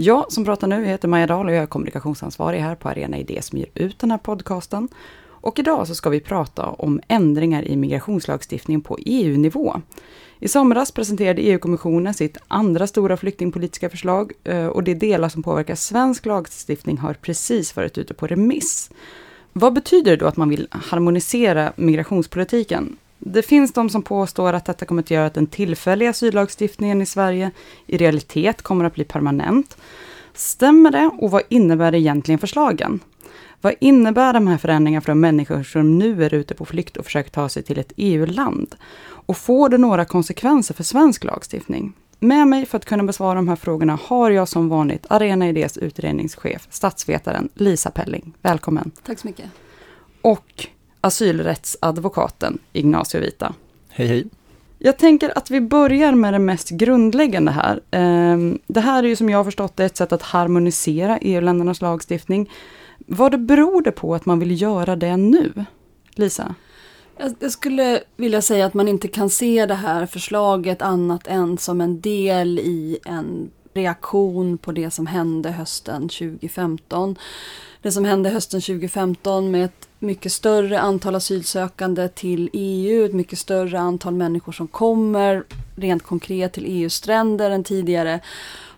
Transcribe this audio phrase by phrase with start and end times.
[0.00, 3.42] Jag som pratar nu heter Maja Dahl och jag är kommunikationsansvarig här på Arena Idé
[3.42, 4.88] som ger ut den här podcasten.
[5.26, 9.80] Och idag så ska vi prata om ändringar i migrationslagstiftningen på EU-nivå.
[10.38, 15.74] I somras presenterade EU-kommissionen sitt andra stora flyktingpolitiska förslag eh, och de delar som påverkar
[15.74, 18.90] svensk lagstiftning har precis varit ute på remiss.
[19.52, 22.96] Vad betyder det då att man vill harmonisera migrationspolitiken?
[23.18, 27.06] Det finns de som påstår att detta kommer att göra att den tillfälliga asyllagstiftningen i
[27.06, 27.50] Sverige
[27.86, 29.76] i realitet kommer att bli permanent.
[30.34, 33.00] Stämmer det och vad innebär egentligen förslagen?
[33.60, 37.04] Vad innebär de här förändringarna för de människor som nu är ute på flykt och
[37.04, 38.74] försöker ta sig till ett EU-land?
[39.00, 41.92] Och får det några konsekvenser för svensk lagstiftning?
[42.18, 45.78] Med mig för att kunna besvara de här frågorna har jag som vanligt Arena Idés
[45.78, 48.34] utredningschef, statsvetaren Lisa Pelling.
[48.42, 48.90] Välkommen!
[49.02, 49.46] Tack så mycket.
[50.20, 50.66] Och
[51.00, 53.54] asylrättsadvokaten Ignacio Vita.
[53.88, 54.26] Hej hej!
[54.78, 57.80] Jag tänker att vi börjar med det mest grundläggande här.
[57.90, 61.80] Ehm, det här är ju som jag har förstått det ett sätt att harmonisera EU-ländernas
[61.80, 62.50] lagstiftning.
[62.98, 65.52] Vad beror det på att man vill göra det nu?
[66.14, 66.54] Lisa?
[67.40, 71.80] Jag skulle vilja säga att man inte kan se det här förslaget annat än som
[71.80, 77.16] en del i en reaktion på det som hände hösten 2015.
[77.82, 83.38] Det som hände hösten 2015 med ett mycket större antal asylsökande till EU, ett mycket
[83.38, 85.44] större antal människor som kommer
[85.76, 88.20] rent konkret till EUs stränder än tidigare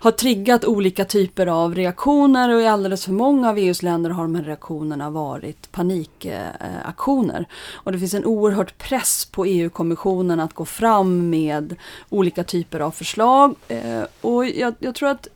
[0.00, 4.22] har triggat olika typer av reaktioner och i alldeles för många av EUs länder har
[4.22, 7.47] de här reaktionerna varit panikaktioner.
[7.72, 11.77] Och det finns en oerhört press på EU-kommissionen att gå fram med
[12.09, 13.55] olika typer av förslag.
[13.69, 15.28] Eh, och jag, jag tror att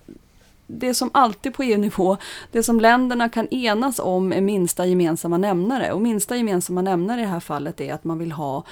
[0.66, 2.16] det som alltid på EU-nivå,
[2.52, 5.92] det som länderna kan enas om är minsta gemensamma nämnare.
[5.92, 8.64] Och minsta gemensamma nämnare i det här fallet är att man vill ha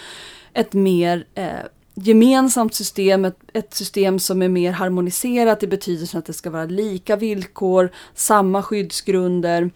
[0.53, 1.49] ett mer eh,
[1.95, 6.65] gemensamt system, ett, ett, system som är mer harmoniserat i betydelsen att det ska vara
[6.65, 9.71] lika villkor, samma skyddsgrunder,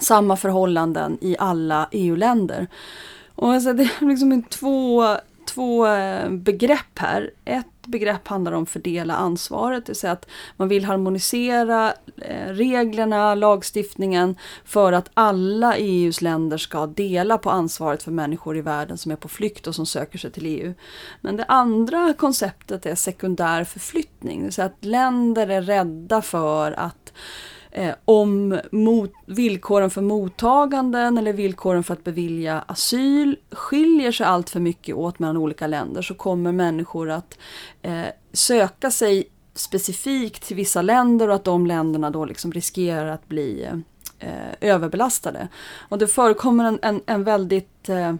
[0.00, 2.66] samma förhållanden i alla EU-länder.
[3.34, 5.16] Och alltså det är liksom två,
[5.46, 7.30] två eh, begrepp här.
[7.44, 13.34] Ett begrepp handlar om fördela ansvaret, det vill säga att man vill harmonisera eh, reglerna,
[13.34, 19.12] lagstiftningen för att alla EUs länder ska dela på ansvaret för människor i världen som
[19.12, 20.74] är på flykt och som söker sig till EU.
[21.20, 26.72] Men det andra konceptet är sekundär förflyttning, det vill säga att länder är rädda för
[26.72, 27.12] att
[27.72, 34.50] eh, om mot, villkoren för mottaganden eller villkoren för att bevilja asyl skiljer sig allt
[34.50, 37.38] för mycket åt mellan olika länder så kommer människor att
[37.82, 43.28] eh, söka sig specifikt till vissa länder och att de länderna då liksom riskerar att
[43.28, 43.68] bli
[44.18, 45.48] eh, överbelastade.
[45.88, 48.14] Och det förekommer en, en, en väldigt eh,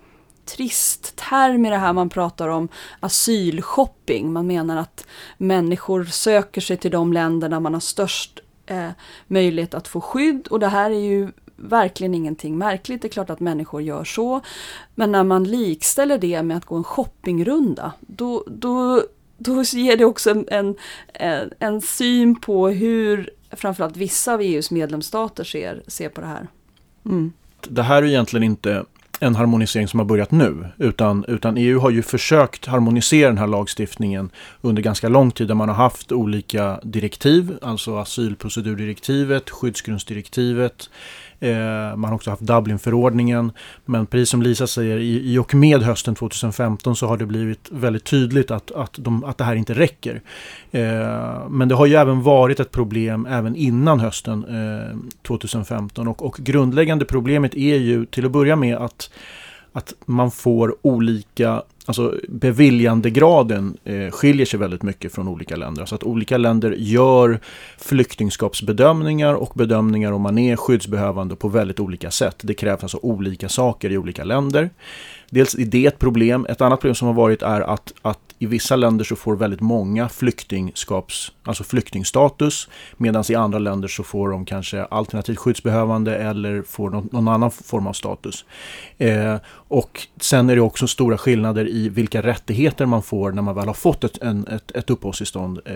[0.45, 1.93] trist term i det här.
[1.93, 2.69] Man pratar om
[3.01, 4.33] asylshopping.
[4.33, 5.07] Man menar att
[5.39, 8.91] människor söker sig till de länder där man har störst eh,
[9.27, 13.03] möjlighet att få skydd och det här är ju verkligen ingenting märkligt.
[13.03, 14.41] Det är klart att människor gör så.
[14.95, 19.03] Men när man likställer det med att gå en shoppingrunda, då, då,
[19.39, 20.77] då ger det också en,
[21.15, 26.49] en, en syn på hur framförallt vissa av EUs medlemsstater ser, ser på det här.
[27.05, 27.33] Mm.
[27.69, 28.84] Det här är egentligen inte
[29.22, 30.66] en harmonisering som har börjat nu.
[30.78, 34.30] Utan, utan EU har ju försökt harmonisera den här lagstiftningen
[34.60, 40.91] under ganska lång tid där man har haft olika direktiv, alltså asylprocedurdirektivet, skyddsgrundsdirektivet, Eh,
[41.42, 43.53] Eh, man har också haft Dublinförordningen.
[43.84, 47.68] Men precis som Lisa säger, i, i och med hösten 2015 så har det blivit
[47.71, 50.22] väldigt tydligt att, att, de, att det här inte räcker.
[50.71, 56.09] Eh, men det har ju även varit ett problem även innan hösten eh, 2015.
[56.09, 59.10] Och, och grundläggande problemet är ju till att börja med att
[59.72, 65.84] att man får olika, alltså beviljandegraden eh, skiljer sig väldigt mycket från olika länder.
[65.84, 67.41] Så att olika länder gör
[67.79, 72.37] flyktingskapsbedömningar och bedömningar om man är skyddsbehövande på väldigt olika sätt.
[72.43, 74.71] Det krävs alltså olika saker i olika länder.
[75.31, 76.47] dels är det ett problem.
[76.49, 79.61] Ett annat problem som har varit är att, att i vissa länder så får väldigt
[79.61, 86.63] många flyktingskaps, alltså flyktingstatus medan i andra länder så får de kanske alternativt skyddsbehövande eller
[86.63, 88.45] får någon, någon annan form av status.
[88.99, 93.55] Eh, och sen är det också stora skillnader i vilka rättigheter man får när man
[93.55, 95.75] väl har fått ett, en, ett, ett uppehållstillstånd eh,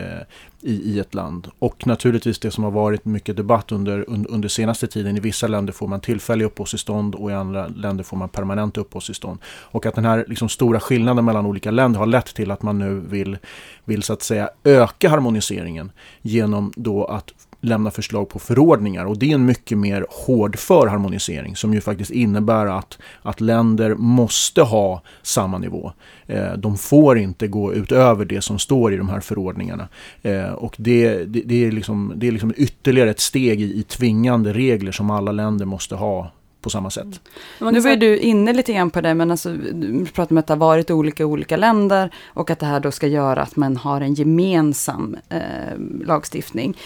[0.61, 1.49] i, i ett land.
[1.58, 5.17] Och naturligtvis det som har varit mycket debatt under, under, under senaste tiden.
[5.17, 9.38] I vissa länder får man tillfälliga uppehållstillstånd och i andra länder får man permanent uppehållstillstånd.
[9.47, 12.79] Och att den här liksom, stora skillnaden mellan olika länder har lett till att man
[12.79, 13.38] nu vill,
[13.85, 15.93] vill så att säga öka harmoniseringen
[16.23, 21.56] genom då att lämna förslag på förordningar och det är en mycket mer hårdför harmonisering
[21.56, 25.93] som ju faktiskt innebär att, att länder måste ha samma nivå.
[26.26, 29.88] Eh, de får inte gå utöver det som står i de här förordningarna.
[30.23, 33.82] Eh, och det, det, det, är liksom, det är liksom ytterligare ett steg i, i
[33.82, 36.31] tvingande regler som alla länder måste ha
[36.67, 37.20] på samma sätt.
[37.61, 37.75] Mm.
[37.75, 40.53] Nu var du inne lite grann på det, men alltså, du pratar om att det
[40.53, 44.00] har varit olika olika länder och att det här då ska göra att man har
[44.00, 46.76] en gemensam eh, lagstiftning.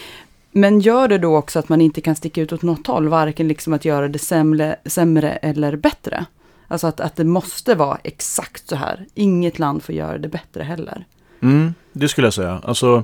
[0.51, 3.47] Men gör det då också att man inte kan sticka ut åt något håll, varken
[3.47, 6.25] liksom att göra det sämre, sämre eller bättre?
[6.67, 9.05] Alltså att, att det måste vara exakt så här.
[9.13, 11.05] Inget land får göra det bättre heller.
[11.41, 12.61] Mm, det skulle jag säga.
[12.63, 13.03] Alltså,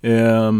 [0.00, 0.52] eh,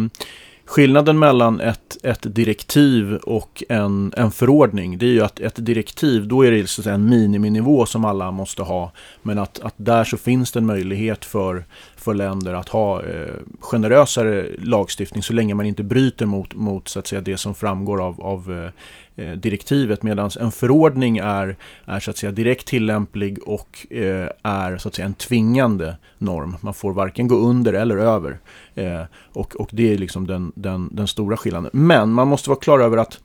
[0.67, 6.29] Skillnaden mellan ett, ett direktiv och en, en förordning det är ju att ett direktiv
[6.29, 8.93] då är det så att säga en miniminivå som alla måste ha.
[9.23, 11.65] Men att, att där så finns det en möjlighet för,
[11.97, 16.99] för länder att ha eh, generösare lagstiftning så länge man inte bryter mot, mot så
[16.99, 18.71] att säga, det som framgår av, av eh,
[19.17, 24.79] Eh, direktivet medan en förordning är, är så att säga direkt tillämplig och eh, är
[24.79, 26.57] så att säga en tvingande norm.
[26.61, 28.39] Man får varken gå under eller över.
[28.75, 29.03] Eh,
[29.33, 31.71] och, och det är liksom den, den, den stora skillnaden.
[31.73, 33.21] Men man måste vara klar över att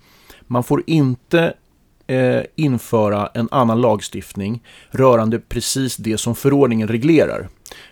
[0.47, 1.53] man får inte
[2.07, 7.47] eh, införa en annan lagstiftning rörande precis det som förordningen reglerar.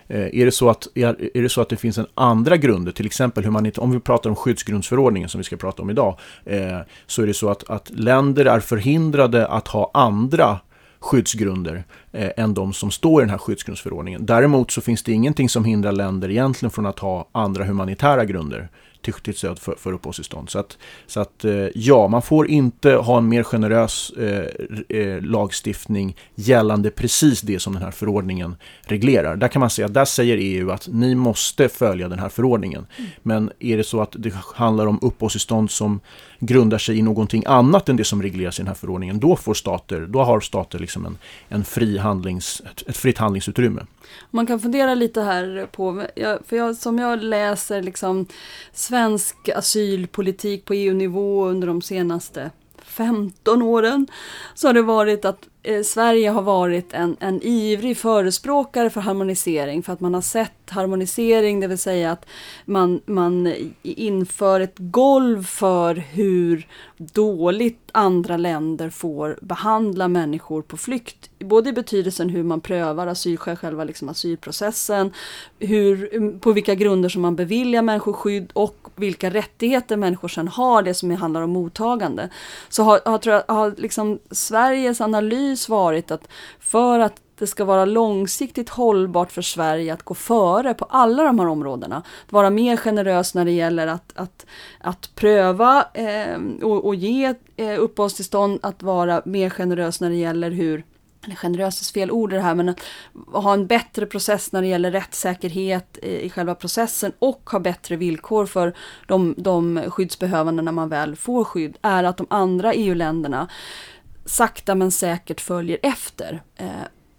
[0.08, 3.06] Eh, är, det så att, är, det så att det finns en andra grunder, till
[3.06, 7.22] exempel humanit om vi pratar om skyddsgrundsförordningen som vi ska prata om idag, eh, så
[7.22, 10.58] är det så att, att länder är förhindrade att ha andra
[11.00, 14.26] skyddsgrunder eh, än de som står i den här skyddsgrundsförordningen.
[14.26, 18.68] Däremot så finns det ingenting som hindrar länder egentligen från att ha andra humanitära grunder
[19.02, 20.50] till, till stöd för, för uppehållstillstånd.
[20.50, 25.22] Så att, så att eh, ja, man får inte ha en mer generös eh, eh
[25.22, 29.36] lagstiftning gällande precis det som den här förordningen reglerar.
[29.36, 32.86] Där kan man säga, där säger EU att ni måste följa den här förordningen.
[32.96, 33.10] Mm.
[33.22, 36.00] Men är det så att det handlar om uppehållstillstånd som
[36.40, 39.54] grundar sig i någonting annat än det som regleras i den här förordningen, då får
[39.54, 41.18] stater, då har stater liksom en,
[41.48, 43.86] en fri handlings, ett, ett fritt handlingsutrymme.
[44.30, 46.06] Man kan fundera lite här på,
[46.46, 48.26] för jag, som jag läser liksom
[48.72, 52.50] svensk asylpolitik på EU-nivå under de senaste
[52.82, 54.06] 15 åren
[54.54, 59.82] så har det varit att eh, Sverige har varit en, en ivrig förespråkare för harmonisering
[59.82, 62.26] för att man har sett harmonisering, det vill säga att
[62.64, 66.66] man, man inför ett golv för hur
[66.98, 71.30] dåligt andra länder får behandla människor på flykt.
[71.38, 75.12] Både i betydelsen hur man prövar asylskäl, själva liksom asylprocessen,
[75.58, 80.82] hur, på vilka grunder som man beviljar människor skydd och vilka rättigheter människor sedan har,
[80.82, 82.28] det som handlar om mottagande.
[82.68, 86.28] Så har, har, tror jag, har liksom Sveriges analys varit att
[86.60, 91.38] för att det ska vara långsiktigt hållbart för Sverige att gå före på alla de
[91.38, 91.96] här områdena.
[91.96, 94.46] Att vara mer generös när det gäller att, att,
[94.80, 100.50] att pröva eh, och, och, ge eh, uppehållstillstånd, att vara mer generös när det gäller
[100.50, 100.84] hur
[101.28, 102.80] eller generös är fel ord det här, men att
[103.32, 108.46] ha en bättre process när det gäller rättssäkerhet i själva processen och ha bättre villkor
[108.46, 108.74] för
[109.06, 113.48] de, de skyddsbehövande när man väl får skydd, är att de andra EU-länderna
[114.24, 116.42] sakta men säkert följer efter.
[116.56, 116.68] Eh,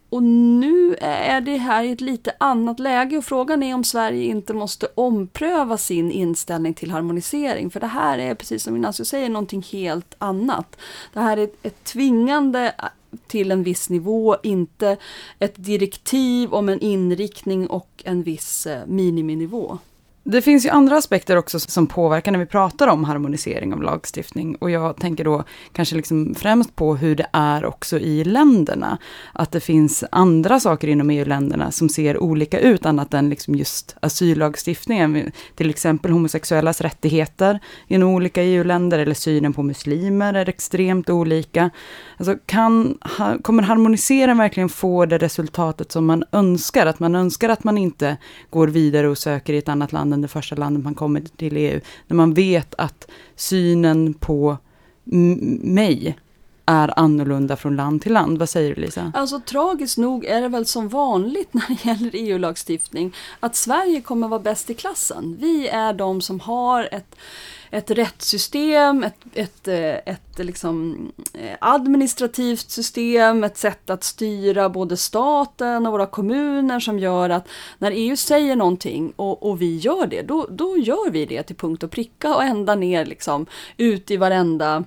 [0.10, 4.24] och nu är det här i ett lite annat läge och frågan är om Sverige
[4.24, 7.70] inte måste ompröva sin inställning till harmonisering.
[7.70, 10.78] För det här är, precis som Ignacio säger, någonting helt annat.
[11.14, 12.76] Det här är ett tvingande
[13.28, 14.98] till en viss nivå, inte
[15.40, 19.78] ett direktiv om en inriktning och en viss eh, miniminivå.
[20.32, 24.56] Det finns ju andra aspekter också som påverkar när vi pratar om harmonisering av lagstiftning.
[24.56, 25.44] Och jag tänker då
[25.74, 28.98] kanske liksom främst på hur det är också i länderna.
[29.34, 33.96] Att det finns andra saker inom EU-länderna som ser olika ut, annat än liksom just
[34.02, 35.32] asyllagstiftningen.
[35.56, 41.70] Till exempel homosexuellas rättigheter inom olika EU-länder, eller synen på muslimer är extremt olika.
[42.18, 42.98] Alltså kan,
[43.42, 46.86] kommer harmoniseringen verkligen få det resultatet som man önskar?
[46.86, 48.18] Att man önskar att man inte
[48.50, 51.58] går vidare och söker i ett annat land än det första landet man kommer till
[51.58, 51.80] EU.
[52.08, 54.58] När man vet att synen på
[55.62, 56.18] mig
[56.66, 58.38] är annorlunda från land till land.
[58.38, 59.12] Vad säger du Lisa?
[59.16, 64.28] Alltså tragiskt nog är det väl som vanligt när det gäller EU-lagstiftning att Sverige kommer
[64.28, 65.38] vara bäst i klassen.
[65.40, 67.16] Vi är de som har ett
[67.72, 70.98] ett rättssystem, ett, ett, eh, ett liksom
[71.34, 77.48] eh, administrativt system, ett sätt att styra både staten och våra kommuner som gör att
[77.78, 81.56] när EU säger någonting och, och vi gör det, då, då gör vi det till
[81.56, 83.46] punkt och pricka och ända ner liksom
[83.78, 84.84] ut i varenda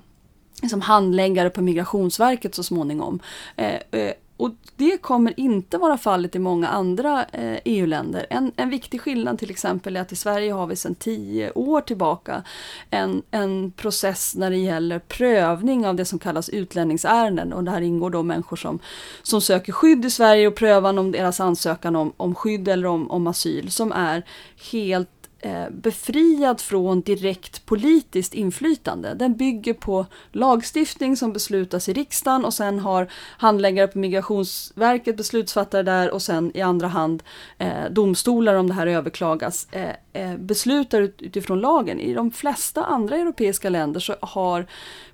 [0.61, 3.19] liksom handläggare på Migrationsverket så småningom.
[3.55, 8.25] Eh, eh, och det kommer inte vara fallet i många andra eh, EU-länder.
[8.29, 11.81] En, en viktig skillnad till exempel är att i Sverige har vi sedan tio år
[11.81, 12.43] tillbaka
[12.89, 17.53] en, en process när det gäller prövning av det som kallas utlänningsärenden.
[17.53, 18.79] Och där ingår då människor som,
[19.23, 23.11] som söker skydd i Sverige och prövar om deras ansökan om, om skydd eller om,
[23.11, 24.23] om asyl som är
[24.71, 25.09] helt
[25.45, 29.13] Eh, befriad från direkt politiskt inflytande.
[29.13, 33.07] Den bygger på lagstiftning som beslutas i riksdagen och sen har
[33.37, 37.23] handläggare på Migrationsverket beslutsfattare där och sen i andra hand
[37.57, 41.99] eh, domstolar om det här överklagas eh, eh beslutar utifrån lagen.
[41.99, 44.65] I de flesta andra europeiska länder så har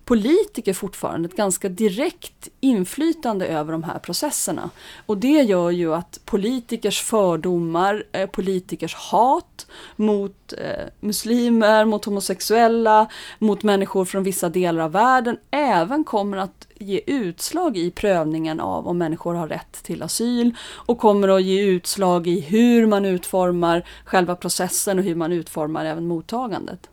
[0.09, 4.69] politiker fortfarande ett ganska direkt inflytande över de här processerna.
[5.05, 13.07] Och det gör ju att politikers fördomar, eh, politikers hat mot eh, muslimer, mot homosexuella,
[13.39, 18.87] mot människor från vissa delar av världen även kommer att ge utslag i prövningen av
[18.87, 23.85] om människor har rätt till asyl och kommer att ge utslag i hur man utformar
[24.05, 26.89] själva processen och hur man utformar även mottagandet.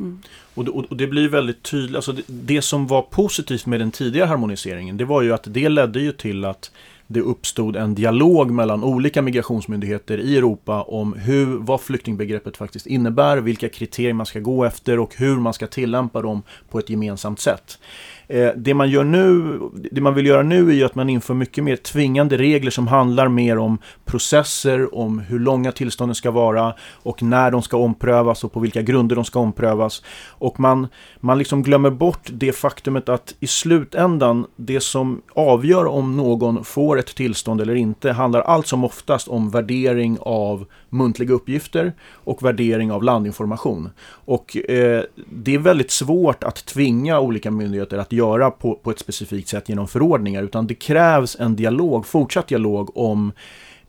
[0.00, 0.18] Mm.
[0.54, 3.90] Och, och, och, det blir väldigt tydligt, alltså det, det, som var positivt med den
[3.90, 6.70] tidigare harmoniseringen, det var ju att det ledde ju till att
[7.06, 13.36] det uppstod en dialog mellan olika migrationsmyndigheter i Europa om hur, vad flyktingbegreppet faktiskt innebär,
[13.36, 17.40] vilka kriterier man ska gå efter och hur man ska tillämpa dem på ett gemensamt
[17.40, 17.78] sätt.
[18.28, 21.34] Eh, det man gör nu, det man vill göra nu är ju att man inför
[21.34, 26.74] mycket mer tvingande regler som handlar mer om processer, om hur långa tillstånden ska vara
[26.92, 30.02] och när de ska omprövas och på vilka grunder de ska omprövas.
[30.28, 30.88] Och man,
[31.20, 36.98] man liksom glömmer bort det faktumet att i slutändan, det som avgör om någon får
[36.98, 42.92] ett tillstånd eller inte handlar allt som oftast om värdering av muntliga uppgifter och värdering
[42.92, 43.90] av landinformation.
[44.06, 48.98] Och eh, det är väldigt svårt att tvinga olika myndigheter att göra på, på ett
[48.98, 53.32] specifikt sätt genom förordningar, utan det krävs en dialog, fortsatt dialog om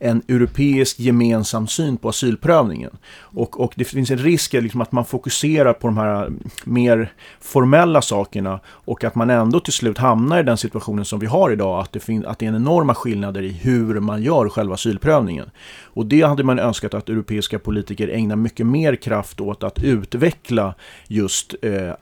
[0.06, 2.92] en europeisk gemensam syn på asylprövningen.
[3.18, 6.32] Och, och det finns en risk liksom att man fokuserar på de här eh,
[6.64, 11.26] mer formella sakerna och att man ändå till slut hamnar i den situationen som vi
[11.26, 14.74] har idag, att det, fin- att det är enorma skillnader i hur man gör själva
[14.74, 15.50] asylprövningen.
[15.84, 20.76] Och det hade man önskat att europeiska politiker ägnar mycket mer kraft åt att utveckla
[21.08, 21.96] just eh, eh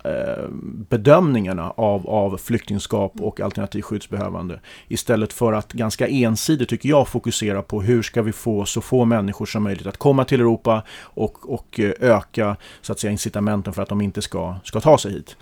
[0.90, 4.60] bedömningarna av, av flyktingskap och alternativt skyddsbehövande.
[4.88, 8.82] Istället för att ganska ensidigt, tycker jag, fokusera på hur hur ska vi få så
[8.82, 13.12] få människor som möjligt att komma till Europa och, och eh, öka så att säga,
[13.12, 15.36] incitamenten för att de inte ska, ska ta sig hit.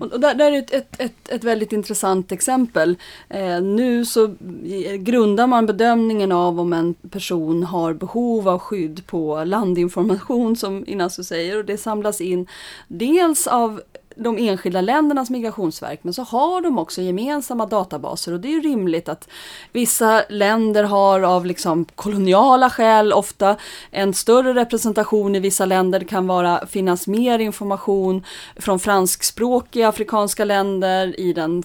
[0.00, 2.96] Och där, där är ett, ett, ett, ett väldigt intressant exempel.
[3.28, 9.06] Eh, nu så eh, grundar man bedömningen av om en person har behov av skydd
[9.06, 12.46] på landinformation som Inasu säger och det samlas in
[12.88, 13.80] dels av
[14.16, 19.08] de enskilda ländernas migrationsverk men så har de också gemensamma databaser och det är rimligt
[19.08, 19.28] att
[19.72, 23.56] vissa länder har av liksom koloniala skäl ofta
[23.90, 25.98] en större representation i vissa länder.
[25.98, 28.24] Det kan vara, finnas mer information
[28.56, 31.62] från franskspråkiga afrikanska länder i den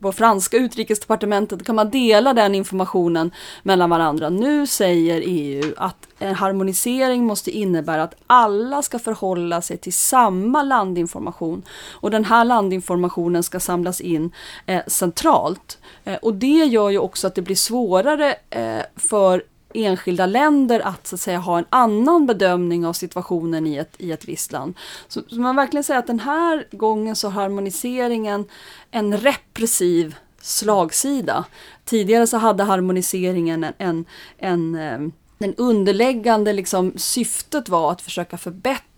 [0.00, 1.66] på franska utrikesdepartementet.
[1.66, 3.30] kan man dela den informationen
[3.62, 4.28] mellan varandra.
[4.28, 10.62] Nu säger EU att en harmonisering måste innebära att alla ska förhålla sig till samma
[10.62, 14.32] landinformation och den här landinformationen ska samlas in
[14.66, 15.78] eh, centralt.
[16.04, 19.42] Eh, och det gör ju också att det blir svårare eh, för
[19.74, 24.12] enskilda länder att, så att säga, ha en annan bedömning av situationen i ett, i
[24.12, 24.74] ett visst land.
[25.08, 28.44] Så, så man verkligen säga att den här gången så har harmoniseringen
[28.90, 31.44] en repressiv slagsida.
[31.84, 34.04] Tidigare så hade harmoniseringen en, en,
[34.38, 38.93] en eh, en underläggande liksom, syftet var att försöka förbättra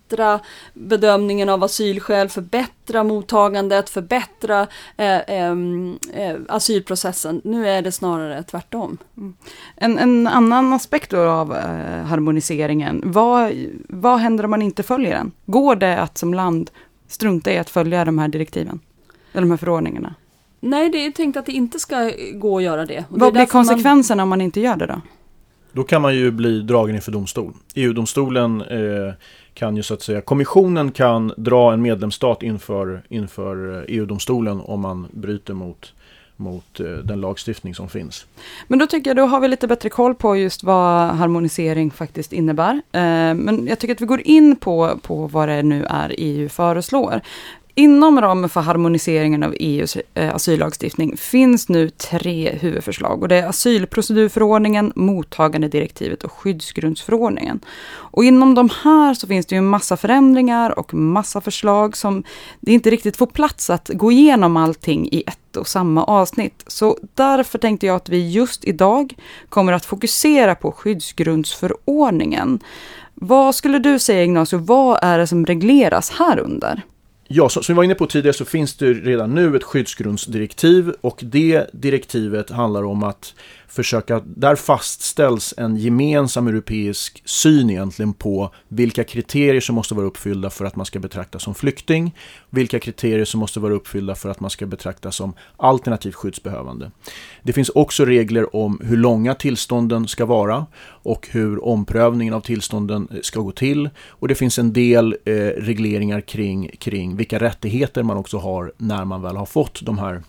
[0.74, 5.52] bedömningen av asylskäl, förbättra mottagandet, förbättra eh, eh,
[6.12, 7.40] eh, asylprocessen.
[7.44, 8.98] Nu är det snarare tvärtom.
[9.16, 9.34] Mm.
[9.76, 13.52] En, en, annan aspekt av eh, harmoniseringen, vad,
[13.88, 15.32] vad händer om man inte följer den?
[15.46, 16.70] Går det att som land
[17.08, 18.80] strunta i att följa de här direktiven?
[19.32, 20.14] Eller de här förordningarna?
[20.60, 22.98] Nej, det är tänkt att det inte ska gå att göra det.
[22.98, 24.22] Och vad det blir konsekvenserna man...
[24.22, 25.00] om man inte gör det då?
[25.72, 27.52] Då kan man ju bli dragen inför domstol.
[27.74, 29.14] EU-domstolen eh,
[29.56, 34.80] kan ju så att säga, kommissionen kan dra en medlemsstat inför, inför eh, EU-domstolen om
[34.80, 35.92] man bryter mot
[36.38, 38.26] mot eh, den lagstiftning som finns.
[38.68, 42.32] Men då tycker jag, då har vi lite bättre koll på just vad harmonisering faktiskt
[42.32, 42.72] innebär.
[42.74, 46.48] Eh, men jag tycker att vi går in på, på vad det nu är EU
[46.48, 47.20] föreslår.
[47.78, 53.46] Inom ramen för harmoniseringen av EUs eh, asyllagstiftning finns nu tre huvudförslag och det är
[53.46, 57.60] asylprocedurförordningen, mottagandedirektivet och skyddsgrundsförordningen.
[57.88, 62.24] Och inom de här så finns det ju en massa förändringar och massa förslag som
[62.60, 66.64] det inte riktigt får plats att gå igenom allting i ett och samma avsnitt.
[66.66, 69.14] Så därför tänkte jag att vi just idag
[69.48, 72.60] kommer att fokusera på skyddsgrundsförordningen.
[73.14, 76.82] Vad skulle du säga Ignacio, vad är det som regleras här under?
[77.28, 81.20] Ja, som vi var inne på tidigare så finns det redan nu ett skyddsgrundsdirektiv och
[81.22, 83.34] det direktivet handlar om att
[83.76, 90.50] försöka, där fastställs en gemensam europeisk syn egentligen på vilka kriterier som måste vara uppfyllda
[90.50, 92.14] för att man ska betraktas som flykting,
[92.50, 96.90] vilka kriterier som måste vara uppfyllda för att man ska betraktas som alternativt skyddsbehövande.
[97.42, 103.08] Det finns också regler om hur långa tillstånden ska vara och hur omprövningen av tillstånden
[103.12, 103.90] eh, ska gå till.
[104.08, 109.04] Och det finns en del eh, regleringar kring, kring vilka rättigheter man också har när
[109.04, 110.22] man väl har fått de här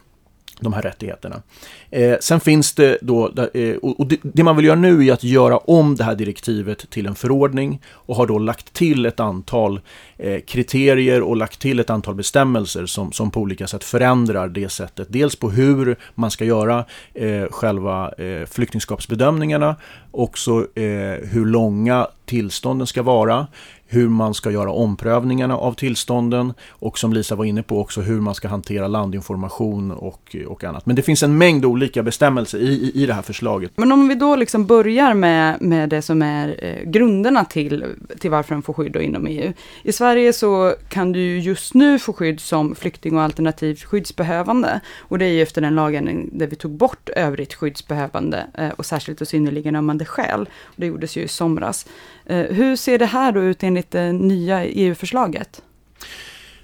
[0.59, 1.41] de här rättigheterna.
[1.89, 5.23] Eh, sen finns det då, eh, och det, det, man vill göra nu är att
[5.23, 9.81] göra om det här direktivet till en förordning och har då lagt till ett antal
[10.17, 14.69] eh, kriterier och lagt till ett antal bestämmelser som, som på olika sätt förändrar det
[14.69, 15.07] sättet.
[15.11, 19.75] Dels på hur man ska göra eh, själva eh, flyktingskapsbedömningarna,
[20.11, 20.83] också eh,
[21.29, 23.47] hur långa tillstånden ska vara,
[23.87, 28.21] hur man ska göra omprövningarna av tillstånden och som Lisa var inne på också hur
[28.21, 30.85] man ska hantera landinformation och, och annat.
[30.85, 33.71] Men det finns en mängd olika bestämmelser i, i, i det här förslaget.
[33.75, 37.85] Men om vi då liksom börjar med, med det som är eh, grunderna till,
[38.19, 39.53] till varför man får skydd inom EU.
[39.83, 44.81] I Sverige så kan du just nu få skydd som flykting och alternativt skyddsbehövande.
[44.99, 48.85] Och det är ju efter den lagen där vi tog bort övrigt skyddsbehövande eh, och
[48.85, 50.49] särskilt och synnerligen ömmande skäl.
[50.75, 51.85] Det gjordes ju i somras.
[52.29, 55.61] Eh, hur ser det här då ut enligt det nya EU-förslaget?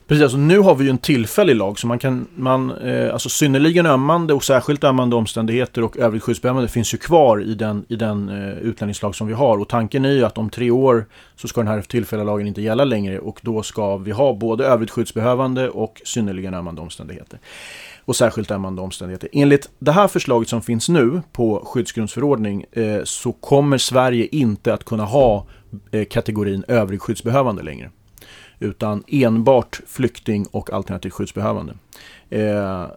[0.07, 3.29] Precis, alltså nu har vi ju en tillfällig lag så man kan, man, eh, alltså
[3.29, 7.95] synnerligen ömmande och särskilt ömmande omständigheter och övrigt skyddsbehövande finns ju kvar i den, i
[7.95, 9.57] den eh, utlänningslag som vi har.
[9.57, 12.61] Och tanken är ju att om tre år så ska den här tillfälliga lagen inte
[12.61, 17.39] gälla längre och då ska vi ha både övrigt skyddsbehövande och synnerligen ömmande omständigheter
[18.05, 19.29] och särskilt ömmande omständigheter.
[19.33, 24.83] Enligt det här förslaget som finns nu på skyddsgrundsförordning eh, så kommer Sverige inte att
[24.83, 25.47] kunna ha
[25.91, 27.89] eh, kategorin övrig skyddsbehövande längre.
[28.59, 31.73] Utan enbart flykting och alternativt skyddsbehövande.
[32.29, 32.87] Eh, eh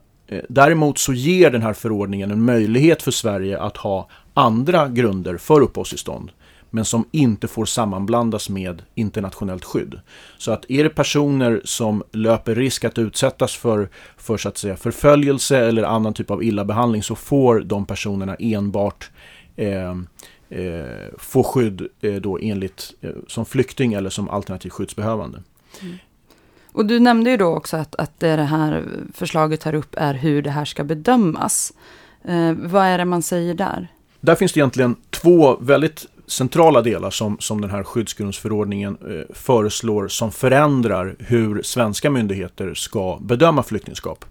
[0.49, 5.61] däremot så ger den här förordningen en möjlighet för Sverige att ha andra grunder för
[5.61, 6.31] uppehållstillstånd
[6.77, 10.01] men som inte får sammanblandas med internationellt skydd.
[10.39, 14.77] Så att är det personer som löper risk att utsättas för, för så att säga,
[14.77, 19.11] förföljelse eller annan typ av illabehandling så får de personerna enbart
[19.57, 19.91] eh,
[20.49, 25.43] eh, få skydd eh, då enligt, eh, som flykting eller som alternativt skyddsbehövande.
[25.83, 25.97] Mm.
[26.73, 28.85] Och du nämnde ju då också att, att det här
[29.15, 31.73] förslaget tar upp är hur det här ska bedömas.
[32.25, 33.89] Eh, vad är det man säger där?
[34.21, 40.09] Där finns det egentligen två väldigt centrala delar som, som den här skyddsgrundsförordningen eh, föreslår
[40.09, 44.25] som förändrar hur svenska myndigheter ska bedöma flyktingskap.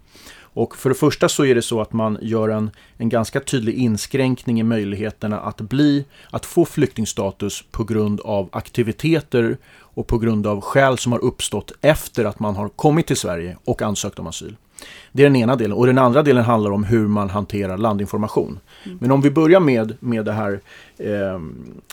[0.55, 3.73] Och för det första så är det så att man gör en, en ganska tydlig
[3.75, 10.47] inskränkning i möjligheterna att bli, att få flyktingstatus på grund av aktiviteter och på grund
[10.47, 14.27] av skäl som har uppstått efter att man har kommit till Sverige och ansökt om
[14.27, 14.55] asyl.
[15.11, 15.77] Det är den ena delen.
[15.77, 18.59] Och den andra delen handlar om hur man hanterar landinformation.
[18.83, 18.97] Mm.
[19.01, 20.59] Men om vi börjar med, med det här
[20.97, 21.39] eh,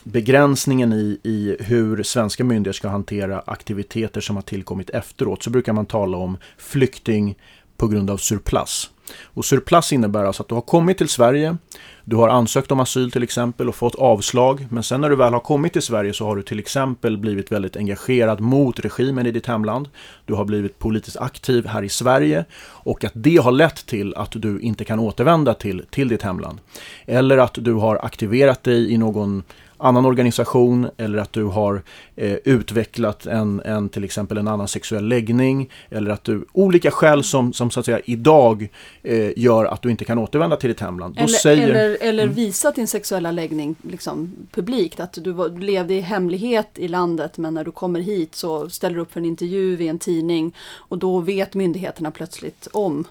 [0.05, 5.73] begränsningen i, i hur svenska myndigheter ska hantera aktiviteter som har tillkommit efteråt så brukar
[5.73, 7.35] man tala om flykting
[7.77, 8.91] på grund av surplus.
[9.25, 11.57] Och surplus innebär alltså att du har kommit till Sverige,
[12.05, 14.67] du har ansökt om asyl till exempel och fått avslag.
[14.71, 17.53] Men sen när du väl har kommit till Sverige så har du till exempel blivit
[17.53, 19.89] väldigt engagerad mot regimen i ditt hemland.
[20.27, 24.33] Du har blivit politiskt aktiv här i Sverige och att det har lett till att
[24.33, 26.59] du inte kan återvända till, till ditt hemland.
[27.07, 29.43] Eller att du har aktiverat dig i någon
[29.83, 31.83] annan organisation eller att du har
[32.17, 37.25] eh, utvecklat en, en, till exempel en annan sexuell läggning eller att du, olika skäl
[37.25, 38.69] som, som så att säga idag
[39.03, 41.19] eh, gör att du inte kan återvända till ditt hemland.
[41.19, 42.35] Eller, säger, eller, eller mm.
[42.35, 47.55] visat din sexuella läggning liksom, publikt, att du var, levde i hemlighet i landet men
[47.55, 50.99] när du kommer hit så ställer du upp för en intervju vid en tidning och
[50.99, 53.05] då vet myndigheterna plötsligt om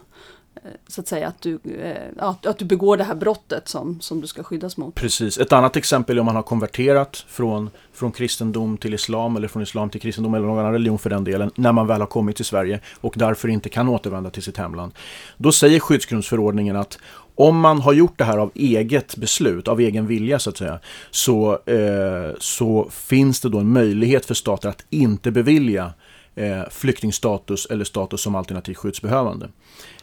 [0.88, 4.28] så att säga att du, eh, att, du begår det här brottet som, som du
[4.28, 4.96] ska skyddas mot.
[4.96, 9.48] Precis, ett annat exempel är om man har konverterat från, från kristendom till islam eller
[9.48, 12.08] från islam till kristendom eller någon annan religion för den delen när man väl har
[12.08, 14.92] kommit till Sverige och därför inte kan återvända till sitt hemland.
[15.38, 17.00] Då säger skyddsgrundsförordningen att
[17.36, 20.80] om man har gjort det här av eget beslut, av egen vilja så att säga,
[21.12, 25.94] så, eh, så finns det då en möjlighet för stater att inte bevilja
[26.36, 29.50] eh, flyktingstatus eller status som alternativt skyddsbehövande.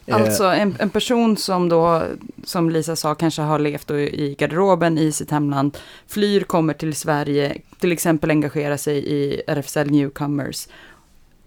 [0.09, 2.03] Eh, alltså en, en, person som då,
[2.45, 7.57] som Lisa sa, kanske har levt i garderoben i sitt hemland, flyr, kommer till Sverige,
[7.79, 10.69] till exempel engagerar sig i RFSL Newcomers.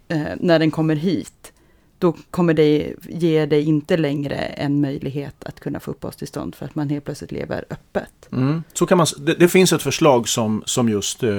[0.08, 1.54] Eh, när den kommer hit,
[1.98, 6.76] då kommer det ge dig inte längre en möjlighet att kunna få uppehållstillstånd för att
[6.76, 8.30] man helt plötsligt lever öppet.
[8.32, 8.64] Mm.
[8.74, 11.32] Så kan man, det, det, finns ett förslag som, som just eh,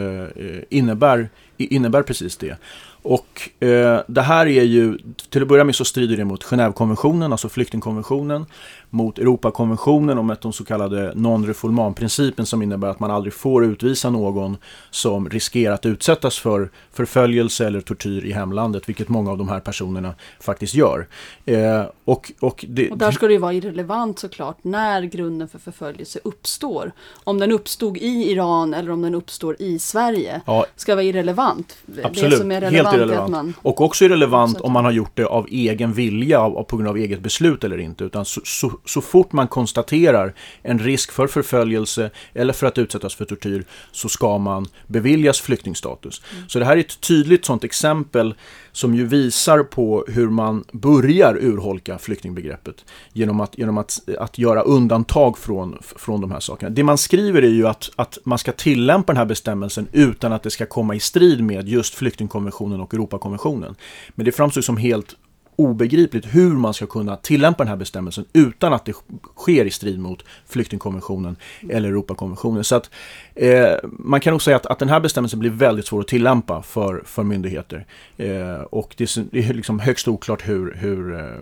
[0.68, 2.56] innebär, innebär precis det.
[3.02, 4.98] Och eh, det här är ju,
[5.30, 8.46] till att börja med så strider det mot Genèvekonventionen, alltså flyktingkonventionen,
[8.92, 14.56] mot Europakonventionen om den så kallade non-refoulement-principen som innebär att man aldrig får utvisa någon
[14.90, 19.60] som riskerar att utsättas för förföljelse eller tortyr i hemlandet, vilket många av de här
[19.60, 21.06] personerna faktiskt gör.
[21.44, 25.58] Eh, och, och, det, och där ska det ju vara irrelevant såklart när grunden för
[25.58, 26.92] förföljelse uppstår.
[27.24, 31.76] Om den uppstod i Iran eller om den uppstår i Sverige ja, ska vara irrelevant.
[32.04, 33.30] Absolut, det som är relevant helt irrelevant.
[33.30, 33.54] Man...
[33.62, 36.96] Och också irrelevant om man har gjort det av egen vilja, av, på grund av
[36.96, 38.04] eget beslut eller inte.
[38.04, 43.14] Utan så, så, så fort man konstaterar en risk för förföljelse eller för att utsättas
[43.14, 46.22] för tortyr så ska man beviljas flyktingstatus.
[46.32, 46.48] Mm.
[46.48, 48.34] Så det här är ett tydligt sådant exempel
[48.72, 54.62] som ju visar på hur man börjar urholka flyktingbegreppet genom att, genom att, att göra
[54.62, 56.70] undantag från, från de här sakerna.
[56.70, 60.42] Det man skriver är ju att, att man ska tillämpa den här bestämmelsen utan att
[60.42, 63.74] det ska komma i strid med just flyktingkonventionen och Europakonventionen.
[64.14, 65.16] Men det framstår som helt
[65.56, 68.92] obegripligt hur man ska kunna tillämpa den här bestämmelsen utan att det
[69.36, 71.36] sker i strid mot flyktingkonventionen
[71.68, 72.64] eller Europakonventionen.
[72.64, 72.90] Så att
[73.34, 76.62] eh, man kan nog säga att, att den här bestämmelsen blir väldigt svår att tillämpa
[76.62, 77.86] för, för myndigheter.
[78.16, 81.40] Eh, och det är, det är liksom högst oklart hur, hur, eh,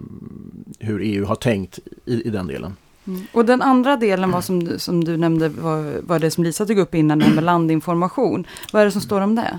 [0.79, 2.77] hur EU har tänkt i, i den delen.
[3.07, 3.27] Mm.
[3.33, 6.79] Och den andra delen var som, som du nämnde var, var det som Lisa tog
[6.79, 8.47] upp innan, med landinformation.
[8.73, 9.59] Vad är det som står om det?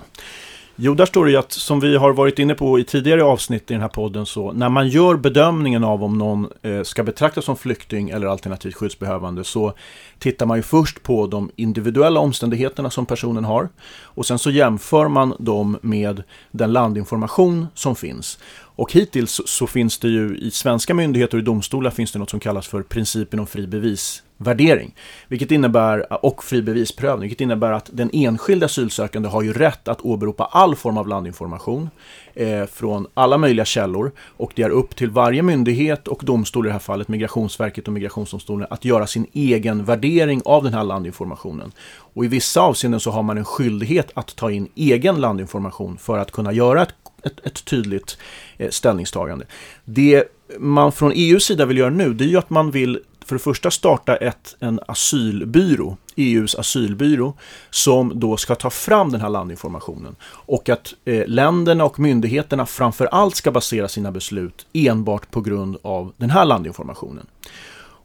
[0.76, 3.72] Jo, där står det ju att som vi har varit inne på i tidigare avsnitt
[3.72, 7.46] i den här podden så när man gör bedömningen av om någon eh, ska betraktas
[7.46, 9.74] som flykting eller alternativt skyddsbehövande så
[10.20, 13.70] tittar man ju först på de individuella omständigheterna som personen har
[14.02, 18.40] och sen så jämför man dem med den landinformation som finns.
[18.82, 22.30] Och hittills så finns det ju i svenska myndigheter och i domstolar finns det något
[22.30, 24.96] som kallas för principen om fri bevisvärdering.
[25.28, 30.02] Vilket innebär, och fri bevisprövning, vilket innebär att den enskilda asylsökande har ju rätt att
[30.02, 31.90] åberopa all form av landinformation
[32.34, 34.12] eh, från alla möjliga källor.
[34.20, 37.94] Och det är upp till varje myndighet och domstol i det här fallet, Migrationsverket och
[37.94, 41.72] Migrationsdomstolen, att göra sin egen värdering av den här landinformationen.
[42.14, 46.18] Och i vissa avseenden så har man en skyldighet att ta in egen landinformation för
[46.18, 48.18] att kunna göra ett ett, ett tydligt
[48.58, 49.46] eh, ställningstagande.
[49.86, 50.24] Det
[50.60, 53.40] man från EUs sida vill göra nu, det är ju att man vill för det
[53.40, 57.34] första starta ett, en asylbyrå, EUs asylbyrå,
[57.70, 60.16] som då ska ta fram den här landinformationen.
[60.24, 65.78] Och att eh, länderna och myndigheterna framför allt ska basera sina beslut enbart på grund
[65.82, 67.26] av den här landinformationen.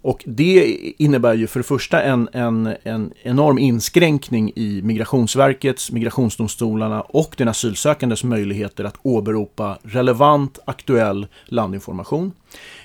[0.06, 7.00] Och det innebär ju för det första en, en, en enorm inskränkning i Migrationsverkets, migrationsdomstolarna
[7.00, 12.32] och den asylsökandes möjligheter att åberopa relevant, aktuell landinformation.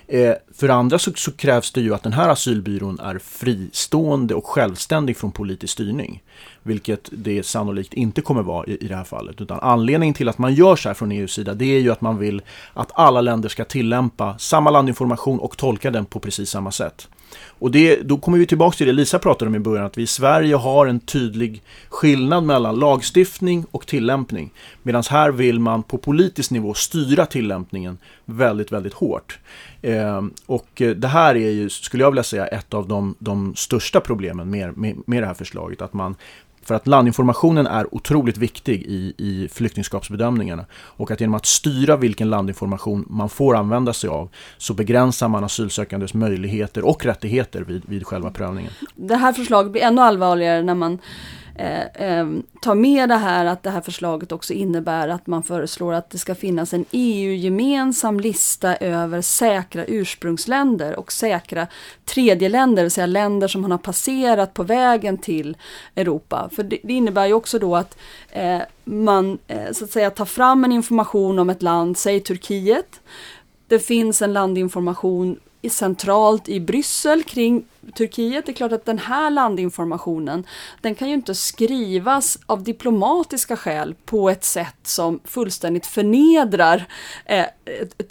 [0.08, 4.36] Eh, för det andra så, så, krävs det ju att den här asylbyrån är fristående
[4.36, 6.24] och självständig från politisk styrning.
[6.64, 9.42] Vilket det sannolikt inte kommer vara i, i det här fallet.
[9.42, 12.02] Utan anledningen till att man gör så här från EUs sida det är ju att
[12.02, 12.42] man vill
[12.74, 17.08] att alla länder ska tillämpa samma landinformation och tolka den på precis samma sätt.
[17.62, 20.02] Och det, då kommer vi tillbaka till det Lisa pratade om i början, att vi
[20.02, 24.54] i Sverige har en tydlig skillnad mellan lagstiftning och tillämpning.
[24.84, 29.40] Medan här vill man på politisk nivå styra tillämpningen väldigt, väldigt hårt.
[29.82, 33.56] Ehm, eh, och det här är ju, skulle jag vilja säga, ett av de, de
[33.56, 35.82] största problemen med, med, med det här förslaget.
[35.82, 36.16] Att man
[36.64, 40.66] för att landinformationen är otroligt viktig i, i flyktingskapsbedömningarna.
[40.74, 45.44] Och att genom att styra vilken landinformation man får använda sig av så begränsar man
[45.44, 48.72] asylsökandes möjligheter och rättigheter vid, vid själva prövningen.
[48.96, 51.00] Det här förslaget blir ännu allvarligare när man
[51.62, 52.28] eh, eh,
[52.62, 56.18] ta med det här att det här förslaget också innebär att man föreslår att det
[56.18, 61.68] ska finnas en EU-gemensam lista över säkra ursprungsländer och säkra
[62.06, 65.58] tredjeländer, det vill säga länder som man har passerat på vägen till
[65.96, 66.50] Europa.
[66.52, 67.98] För det, det innebär ju också då att
[68.30, 73.00] eh, man eh, så att säga tar fram en information om ett land, säg Turkiet.
[73.68, 77.66] Det finns en landinformation centralt i Bryssel kring
[77.96, 78.46] Turkiet.
[78.46, 80.48] Det är klart att den här landinformationen
[80.82, 86.88] den kan ju inte skrivas av diplomatiska skäl på ett sätt som fullständigt förnedrar
[87.26, 87.46] eh,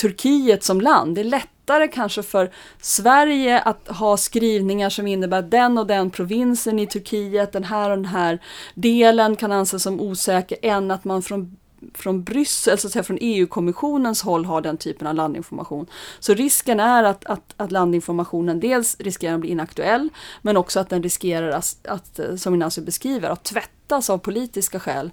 [0.00, 1.14] Turkiet som land.
[1.14, 6.10] Det är lättare kanske för Sverige att ha skrivningar som innebär att den och den
[6.10, 8.38] provinsen i Turkiet, den här och den här
[8.74, 11.56] delen kan anses som osäker än att man från
[11.94, 15.86] från Bryssel, så att säga från EU-kommissionens håll har den typen av landinformation.
[16.20, 20.08] Så risken är att, att, att landinformationen dels riskerar att bli inaktuell,
[20.42, 24.80] men också att den riskerar att, att eh, som Inacio beskriver, att tvättas av politiska
[24.80, 25.10] skäl.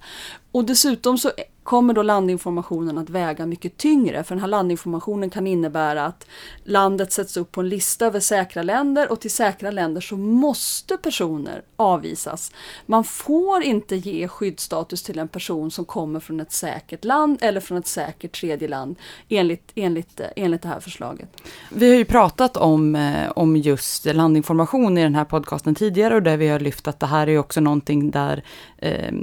[0.51, 1.31] Och dessutom så
[1.67, 4.23] kommer då landinformationen att väga mycket tyngre.
[4.23, 6.27] För den här landinformationen kan innebära att
[6.63, 10.97] landet sätts upp på en lista över säkra länder och till säkra länder så måste
[10.97, 12.51] personer avvisas.
[12.85, 17.61] Man får inte ge skyddsstatus till en person som kommer från ett säkert land eller
[17.61, 18.95] från ett säkert tredje land
[19.29, 21.29] enligt, enligt, enligt det här förslaget.
[21.71, 26.23] Vi har ju pratat om, eh, om just landinformation i den här podcasten tidigare och
[26.23, 28.43] där vi har lyft att det här är också någonting där
[28.77, 29.13] eh,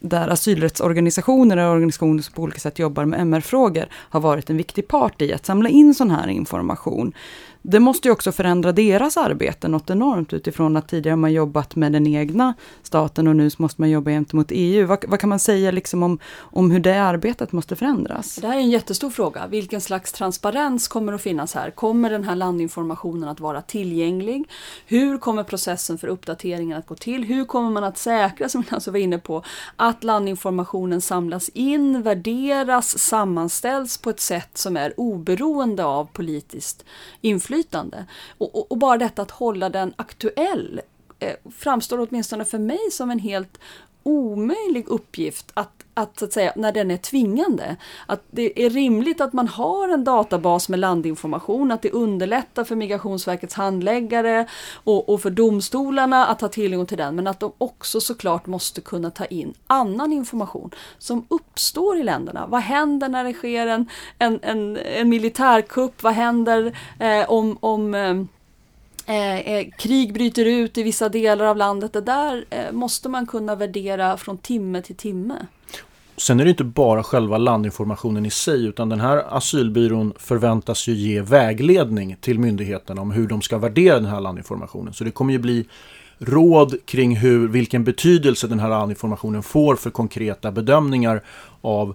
[0.00, 4.88] där asylrättsorganisationer och organisationer som på olika sätt jobbar med MR-frågor har varit en viktig
[4.88, 7.12] part i att samla in sån här information
[7.62, 11.92] det måste ju också förändra deras arbete något enormt utifrån att tidigare man jobbat med
[11.92, 14.86] den egna staten och nu måste man jobba gentemot EU.
[14.86, 18.36] Vad, vad, kan man säga liksom om, om hur det arbetet måste förändras?
[18.36, 19.46] Det här är en jättestor fråga.
[19.46, 21.70] Vilken slags transparens kommer att finnas här?
[21.70, 24.44] Kommer den här landinformationen att vara tillgänglig?
[24.86, 27.24] Hur kommer processen för uppdateringen att gå till?
[27.24, 29.42] Hur kommer man att säkra, som jag alltså var inne på,
[29.76, 36.84] att landinformationen samlas in, värderas, sammanställs på ett sätt som är oberoende av politiskt
[37.20, 37.47] inflytande?
[37.48, 38.06] Inflytande.
[38.38, 40.80] Och, och, och bara detta att hålla den aktuell
[41.18, 43.58] eh, framstår åtminstone för mig som en helt
[44.02, 47.76] omöjlig uppgift att, att, så att säga, när den är tvingande.
[48.06, 52.76] Att det är rimligt att man har en databas med landinformation, att det underlättar för
[52.76, 54.46] Migrationsverkets handläggare
[54.84, 58.80] och, och för domstolarna att ha tillgång till den, men att de också såklart måste
[58.80, 62.46] kunna ta in annan information som uppstår i länderna.
[62.46, 66.02] Vad händer när det sker en, en, en, en militärkupp?
[66.02, 68.14] Vad händer eh, om, om eh,
[69.08, 71.92] Eh, eh krig bryter ut i vissa delar av landet.
[71.92, 75.34] Det där eh, måste man kunna värdera från timme till timme.
[76.18, 80.92] Sen är det inte bara själva landinformationen i sig utan den här asylbyrån förväntas ju
[80.92, 84.94] ge vägledning till myndigheterna om hur de ska värdera den här landinformationen.
[84.94, 85.66] Så det kommer ju bli
[86.18, 91.22] råd kring hur, vilken betydelse den här landinformationen får för konkreta bedömningar
[91.60, 91.94] av,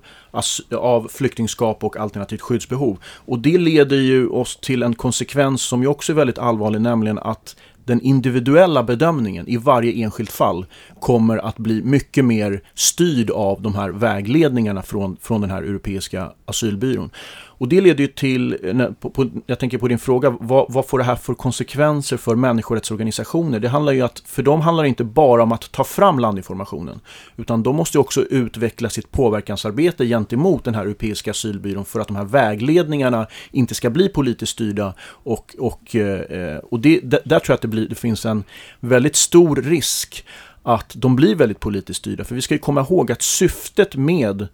[0.72, 2.98] av flyktingskap och alternativt skyddsbehov.
[3.06, 7.20] Och det leder ju oss till en konsekvens som ju också är väldigt allvarlig, nämligen
[7.20, 10.65] att den individuella bedömningen i varje enskilt fall
[11.00, 16.32] kommer att bli mycket mer styrd av de här vägledningarna från, från den här europeiska
[16.46, 17.10] asylbyrån.
[17.63, 18.58] Och det leder ju till,
[18.99, 22.36] på, på, jag tänker på din fråga, vad, vad, får det här för konsekvenser för
[22.36, 23.60] människorättsorganisationer?
[23.60, 26.99] Det handlar ju att, för dem handlar det inte bara om att ta fram landinformationen,
[27.38, 32.15] utan de måste också utveckla sitt påverkansarbete gentemot den här europeiska asylbyrån för att de
[32.15, 37.56] här vägledningarna inte ska bli politiskt styrda och, och, eh, och det, där tror jag
[37.56, 38.43] att det, blir, det finns en
[38.80, 40.26] väldigt stor risk
[40.63, 42.23] att de blir väldigt politiskt styrda.
[42.23, 44.47] För vi ska ju komma ihåg att syftet med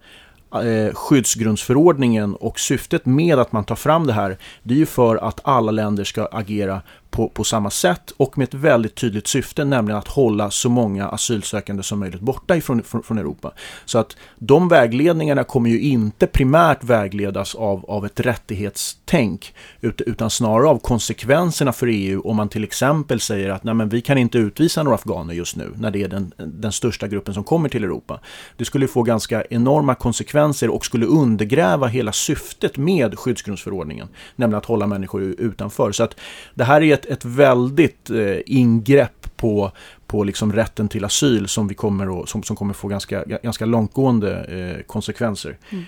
[0.54, 5.16] Eh, skyddsgrundsförordningen och syftet med att man tar fram det här det är ju för
[5.16, 9.64] att alla länder ska agera på, på samma sätt och med ett väldigt tydligt syfte,
[9.64, 13.52] nämligen att hålla så många asylsökande som möjligt borta ifrån, från, från Europa.
[13.84, 20.68] Så att de vägledningarna kommer ju inte primärt vägledas av, av ett rättighetstänk utan snarare
[20.68, 24.38] av konsekvenserna för EU om man till exempel säger att Nej, men vi kan inte
[24.38, 27.84] utvisa några afghaner just nu när det är den, den största gruppen som kommer till
[27.84, 28.20] Europa.
[28.56, 34.64] Det skulle få ganska enorma konsekvenser och skulle undergräva hela syftet med skyddsgrundsförordningen, nämligen att
[34.64, 35.92] hålla människor utanför.
[35.92, 36.16] Så att
[36.54, 39.72] det här är ett, ett väldigt eh, ingrepp på,
[40.06, 43.66] på liksom rätten till asyl som, vi kommer att, som, som kommer få ganska, ganska
[43.66, 45.58] långtgående eh, konsekvenser.
[45.70, 45.84] Mm.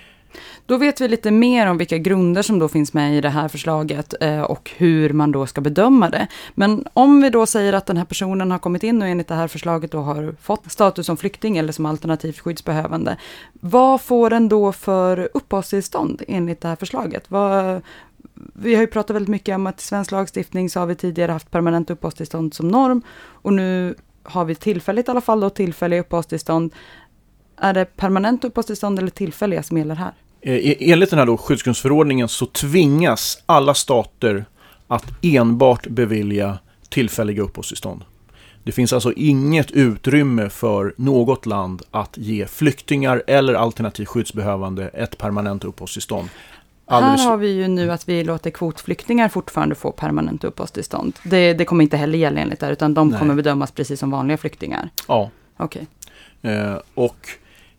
[0.67, 3.49] Då vet vi lite mer om vilka grunder som då finns med i det här
[3.49, 6.27] förslaget eh, och hur man då ska bedöma det.
[6.55, 9.35] Men om vi då säger att den här personen har kommit in och enligt det
[9.35, 13.17] här förslaget då har fått status som flykting eller som alternativt skyddsbehövande.
[13.53, 17.31] Vad får den då för uppehållstillstånd enligt det här förslaget?
[17.31, 17.83] Vad,
[18.55, 21.33] vi har ju pratat väldigt mycket om att i svensk lagstiftning så har vi tidigare
[21.33, 26.01] haft permanent uppehållstillstånd som norm och nu har vi tillfälligt i alla fall då tillfälliga
[26.01, 26.73] uppehållstillstånd.
[27.57, 30.13] Är det permanent uppehållstillstånd eller tillfälliga som gäller här?
[30.41, 34.45] Eh, e-, enligt den här då skyddsgrundsförordningen så tvingas alla stater
[34.89, 36.59] att enbart bevilja
[36.89, 38.05] tillfälliga uppehållstillstånd.
[38.65, 45.19] Det finns alltså inget utrymme för något land att ge flyktingar eller alternativt skyddsbehövande ett
[45.19, 46.29] permanent uppehållstillstånd.
[46.93, 51.19] Alldeles- Här har vi ju nu att vi låter kvotflyktingar fortfarande få permanent uppehållstillstånd.
[51.25, 53.19] Det, det kommer inte heller gälla enligt det här, utan de Nej.
[53.19, 54.89] kommer bedömas precis som vanliga flyktingar.
[55.09, 55.87] Ja, Okej.
[56.43, 57.29] Eh, och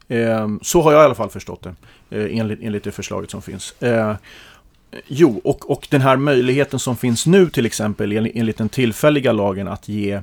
[0.08, 1.64] eh, så har jag i alla fall förstått
[2.10, 3.82] det, eh, enligt, enligt det förslaget som finns.
[3.82, 4.16] Eh,
[5.08, 9.32] jo, och, och den här möjligheten som finns nu till exempel enligt, enligt den tillfälliga
[9.32, 10.22] lagen att ge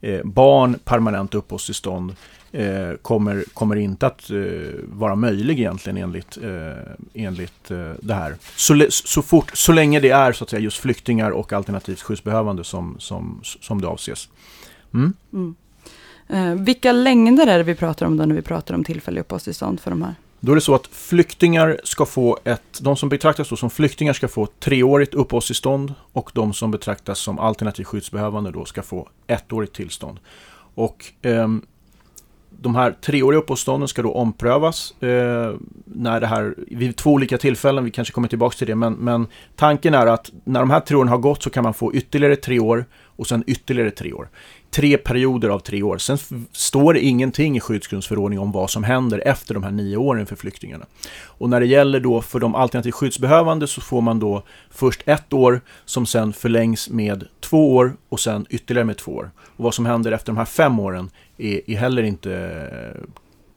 [0.00, 2.16] eh, barn permanent uppehållstillstånd
[2.52, 4.36] eh, kommer, kommer inte att eh,
[4.84, 8.36] vara möjlig egentligen enligt, eh, enligt eh, det här.
[8.56, 12.64] Så, så, fort, så länge det är så att säga just flyktingar och alternativt skyddsbehövande
[12.64, 14.28] som, som, som det avses.
[14.94, 15.12] Mm.
[15.32, 15.54] Mm.
[16.28, 19.80] Eh, vilka längder är det vi pratar om då när vi pratar om tillfälliga uppehållstillstånd
[19.80, 20.14] för de här?
[20.40, 24.12] Då är det så att flyktingar ska få ett, de som betraktas då som flyktingar
[24.12, 29.74] ska få treårigt uppehållstillstånd och de som betraktas som alternativt skyddsbehövande då ska få ettårigt
[29.74, 30.18] tillstånd.
[30.74, 31.62] Och ehm,
[32.62, 37.84] de här treåriga uppehållstillstånden ska då omprövas eh, när det här, vid två olika tillfällen,
[37.84, 40.96] vi kanske kommer tillbaka till det, men, men tanken är att när de här tre
[40.96, 42.84] åren har gått så kan man få ytterligare tre år
[43.16, 44.28] och sen ytterligare tre år.
[44.74, 45.98] Tre perioder av tre år.
[45.98, 46.18] Sen
[46.52, 50.36] står det ingenting i skyddsgrundsförordningen om vad som händer efter de här nio åren för
[50.36, 50.86] flyktingarna.
[51.24, 55.32] Och när det gäller då för de alternativt skyddsbehövande så får man då först ett
[55.32, 59.30] år som sen förlängs med två år och sen ytterligare med två år.
[59.56, 62.60] Och vad som händer efter de här fem åren är, är heller inte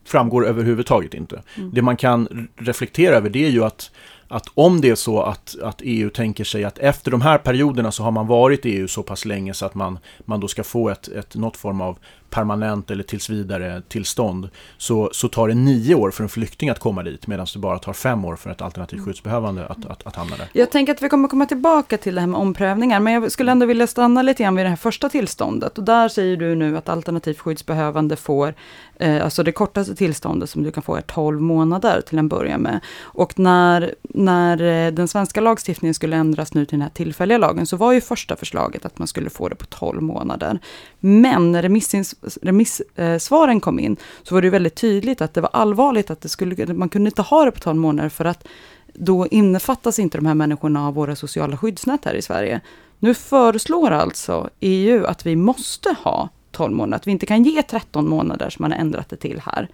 [0.05, 1.41] framgår överhuvudtaget inte.
[1.73, 3.91] Det man kan reflektera över det är ju att,
[4.27, 7.91] att om det är så att, att EU tänker sig att efter de här perioderna
[7.91, 10.63] så har man varit i EU så pass länge så att man, man då ska
[10.63, 11.97] få ett, ett, något form av
[12.29, 16.79] permanent eller tills vidare tillstånd så, så tar det nio år för en flykting att
[16.79, 20.15] komma dit medan det bara tar fem år för ett alternativt skyddsbehövande att, att, att
[20.15, 20.47] hamna där.
[20.53, 23.51] Jag tänker att vi kommer komma tillbaka till det här med omprövningar, men jag skulle
[23.51, 25.77] ändå vilja stanna lite grann vid det här första tillståndet.
[25.77, 28.53] Och där säger du nu att alternativt skyddsbehövande får,
[28.95, 32.61] eh, alltså det kortaste tillståndet som du kan få är 12 månader till en början
[32.61, 32.79] med.
[33.01, 37.65] Och när, när eh, den svenska lagstiftningen skulle ändras nu till den här tillfälliga lagen,
[37.65, 40.59] så var ju första förslaget att man skulle få det på 12 månader.
[40.99, 46.11] Men när remissins, remissvaren kom in, så var det väldigt tydligt att det var allvarligt
[46.11, 48.47] att det skulle, man kunde inte ha det på 12 månader, för att
[48.93, 52.61] då innefattas inte de här människorna av våra sociala skyddsnät här i Sverige.
[52.99, 57.61] Nu föreslår alltså EU att vi måste ha 12 månader, att vi inte kan ge
[57.61, 59.69] 13 månader som man har ändrat det till här.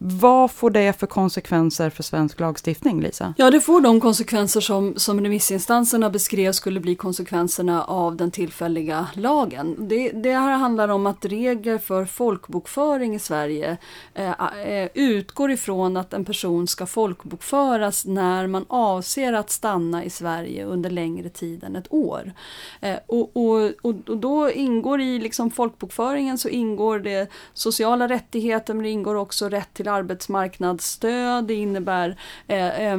[0.00, 3.34] Vad får det för konsekvenser för svensk lagstiftning, Lisa?
[3.36, 9.06] Ja, det får de konsekvenser som, som remissinstanserna beskrev skulle bli konsekvenserna av den tillfälliga
[9.14, 9.88] lagen.
[9.88, 13.76] Det, det här handlar om att regler för folkbokföring i Sverige
[14.14, 14.30] eh,
[14.66, 20.64] eh, utgår ifrån att en person ska folkbokföras när man avser att stanna i Sverige
[20.64, 22.32] under längre tid än ett år.
[22.80, 28.74] Eh, och, och, och, och då ingår i liksom folkbokföringen så ingår det sociala rättigheter
[28.74, 32.98] men det ingår också rätt till arbetsmarknadsstöd, det innebär eh,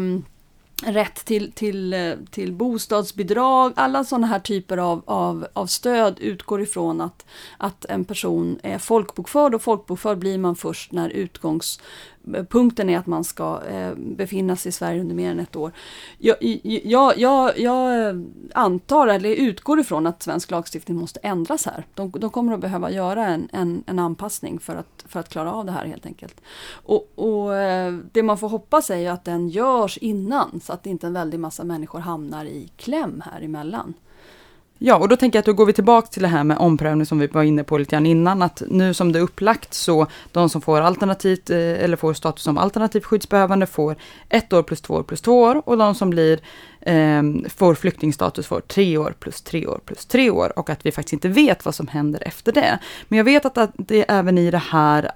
[0.84, 6.62] rätt till, till, eh, till bostadsbidrag, alla sådana här typer av, av, av stöd utgår
[6.62, 7.26] ifrån att,
[7.58, 11.80] att en person är folkbokförd och folkbokförd blir man först när utgångs
[12.50, 15.72] punkten är att man ska eh, befinna sig i Sverige under mer än ett år.
[16.18, 18.16] Jag, jag, jag, jag
[18.54, 21.86] antar, eller utgår ifrån att svensk lagstiftning måste ändras här.
[21.94, 25.54] De, de kommer att behöva göra en, en, en anpassning för att, för att klara
[25.54, 26.42] av det här helt enkelt.
[26.72, 30.86] Och, och eh, det man får hoppas är ju att den görs innan så att
[30.86, 33.94] inte en väldig massa människor hamnar i kläm här emellan.
[34.80, 37.06] Ja, och då tänker jag att då går vi tillbaka till det här med omprövning
[37.06, 40.08] som vi var inne på lite grann innan, att nu som det är upplagt så
[40.32, 43.96] de som får alternativt, eh, eller får status som alternativt skyddsbehövande får
[44.30, 46.40] ett år plus två år plus två år och de som blir,
[46.82, 47.24] eh,
[47.56, 51.14] får flyktingstatus får tre år plus tre år plus tre år och att vi faktiskt
[51.14, 52.80] inte vet vad som händer efter det.
[53.08, 55.12] Men jag vet att, att det även i det här,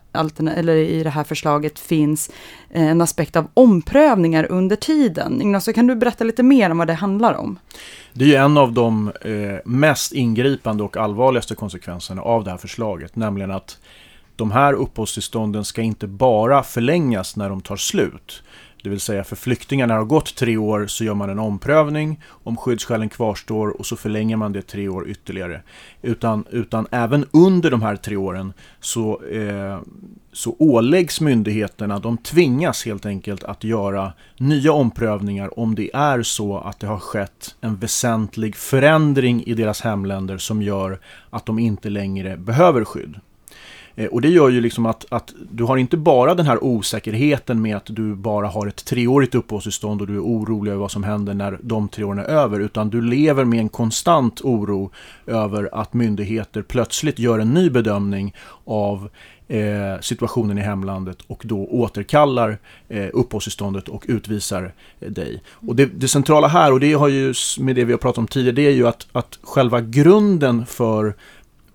[0.55, 2.31] eller i det här förslaget finns
[2.69, 5.41] eh, en aspekt av omprövningar under tiden.
[5.41, 7.59] Ignacio, kan du berätta lite mer om vad det handlar om?
[8.13, 9.31] Det är ju en av de eh,
[9.65, 13.77] mest ingripande och allvarligaste konsekvenserna av det här förslaget, nämligen att
[14.35, 18.43] de här uppehållstillstånden ska inte bara förlängas när de tar slut.
[18.83, 21.39] Det vill säga för flyktingar när det har gått tre år så gör man en
[21.39, 25.61] omprövning om skyddsskälen kvarstår och så förlänger man det tre år ytterligare.
[26.01, 29.79] Utan, utan även under de här tre åren så, eh,
[30.33, 36.57] så åläggs myndigheterna, de tvingas helt enkelt att göra nya omprövningar om det är så
[36.57, 41.89] att det har skett en väsentlig förändring i deras hemländer som gör att de inte
[41.89, 43.19] längre behöver skydd.
[43.95, 47.61] Eh, och det gör ju liksom att, att du har inte bara den här osäkerheten
[47.61, 51.03] med att du bara har ett treårigt uppehållstillstånd och du är orolig över vad som
[51.03, 54.91] händer när de tre åren är över, utan du lever med en konstant oro
[55.27, 58.35] över att myndigheter plötsligt gör en ny bedömning
[58.65, 59.09] av
[59.51, 62.57] eh, situationen i hemlandet och då återkallar
[62.89, 65.43] eh, uppehållstillståndet och utvisar eh, dig.
[65.67, 68.27] Och det, det, centrala här, och det har ju med det vi har pratat om
[68.27, 71.15] tidigare, det är ju att, att själva grunden för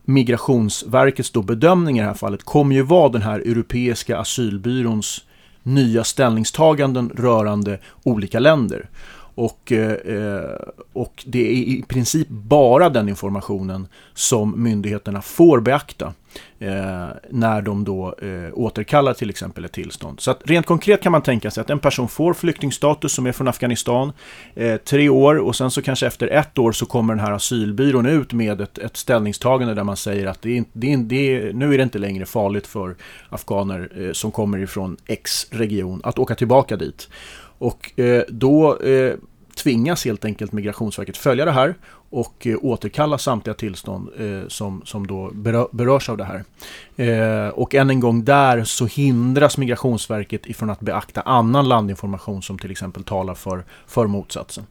[0.08, 5.24] Migrationsverkets då bedömning i det här fallet kommer ju vara den här Europeiska asylbyråns
[5.62, 8.88] nya ställningstaganden rörande olika länder.
[9.36, 10.58] Och, eh, eh,
[10.92, 16.14] och det är i princip bara den informationen som myndigheterna får beakta
[16.58, 18.14] eh, när de då
[18.52, 20.20] återkallar till exempel ett tillstånd.
[20.20, 23.32] Så att rent konkret kan man tänka sig att en person får flyktingstatus som är
[23.32, 24.12] från Afghanistan
[24.84, 28.32] tre år och sen så kanske efter ett år så kommer den här asylbyrån ut
[28.32, 31.74] med ett, ett ställningstagande där man säger att det är, det är, det är, nu
[31.74, 32.96] är det inte längre farligt för
[33.28, 37.08] afghaner som kommer ifrån X region att åka tillbaka dit.
[37.58, 39.14] Och eh, då eh,
[39.56, 41.74] tvingas helt enkelt Migrationsverket följa det här
[42.10, 46.44] och eh, återkalla samtliga tillstånd eh, som, som då berör, berörs av det här.
[46.96, 52.58] Eh, och än en gång där så hindras Migrationsverket ifrån att beakta annan landinformation som
[52.58, 54.64] till exempel talar för, för motsatsen.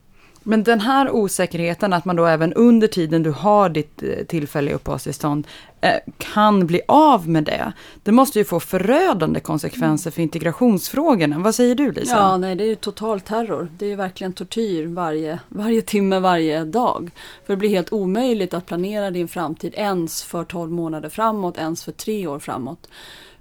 [0.48, 4.74] Men den här osäkerheten, att man då även under tiden du har ditt eh, tillfälliga
[4.74, 5.46] uppehållstillstånd
[5.80, 7.72] eh, kan bli av med det.
[8.02, 11.38] Det måste ju få förödande konsekvenser för integrationsfrågorna.
[11.38, 12.16] Vad säger du Lisa?
[12.16, 13.68] Ja, nej, det är ju total terror.
[13.78, 17.10] Det är ju verkligen tortyr varje, varje timme, varje dag.
[17.46, 21.84] För det blir helt omöjligt att planera din framtid ens för 12 månader framåt, ens
[21.84, 22.88] för tre år framåt.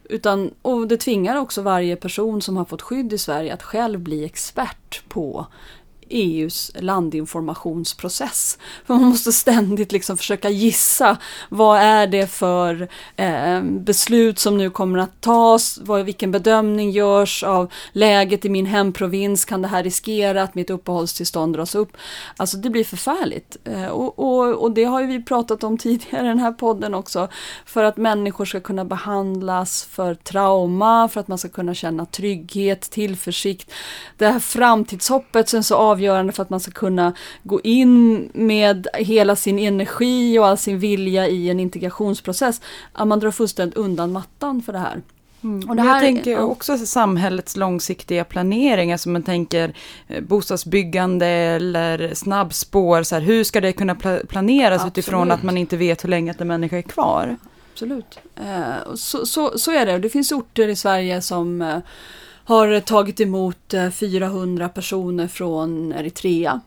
[0.09, 3.99] Utan, och det tvingar också varje person som har fått skydd i Sverige att själv
[3.99, 5.45] bli expert på
[6.09, 8.57] EUs landinformationsprocess.
[8.85, 11.17] För man måste ständigt liksom försöka gissa
[11.49, 17.43] vad är det för eh, beslut som nu kommer att tas, vad, vilken bedömning görs
[17.43, 21.97] av läget i min hemprovins, kan det här riskera att mitt uppehållstillstånd dras upp?
[22.37, 23.57] Alltså det blir förfärligt.
[23.63, 26.93] Eh, och, och, och det har ju vi pratat om tidigare i den här podden
[26.93, 27.27] också,
[27.65, 32.81] för att människor ska kunna behandlas för trauma, för att man ska kunna känna trygghet,
[32.81, 33.71] tillförsikt.
[34.17, 39.35] Det här framtidshoppet sen så avgörande för att man ska kunna gå in med hela
[39.35, 42.61] sin energi och all sin vilja i en integrationsprocess.
[42.93, 45.01] Att man drar fullständigt undan mattan för det här.
[45.43, 45.69] Mm.
[45.69, 49.73] Och det här, jag tänker också samhällets långsiktiga planering, alltså man tänker
[50.07, 53.95] eh, bostadsbyggande eller snabbspår, så här, hur ska det kunna
[54.27, 54.97] planeras Absolut.
[54.97, 57.37] utifrån att man inte vet hur länge en människa är kvar?
[57.73, 59.97] Absolut, eh, så, så, så är det.
[59.97, 61.77] Det finns orter i Sverige som eh,
[62.45, 66.61] har tagit emot eh, 400 personer från Eritrea.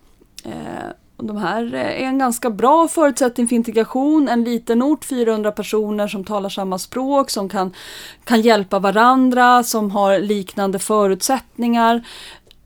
[0.44, 4.28] Eh, de här eh, är en ganska bra förutsättning för integration.
[4.28, 7.74] En liten ort, 400 personer som talar samma språk, som kan,
[8.24, 12.02] kan hjälpa varandra, som har liknande förutsättningar.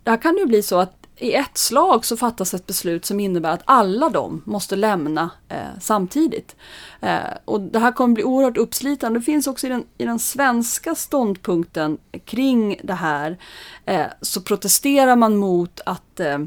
[0.03, 3.51] Där kan det bli så att i ett slag så fattas ett beslut som innebär
[3.51, 6.57] att alla de måste lämna eh, samtidigt.
[7.01, 9.19] Eh, och det här kommer bli oerhört uppslitande.
[9.19, 13.39] Det finns också i den, i den svenska ståndpunkten kring det här
[13.87, 16.39] eh, så protesterar man mot att eh,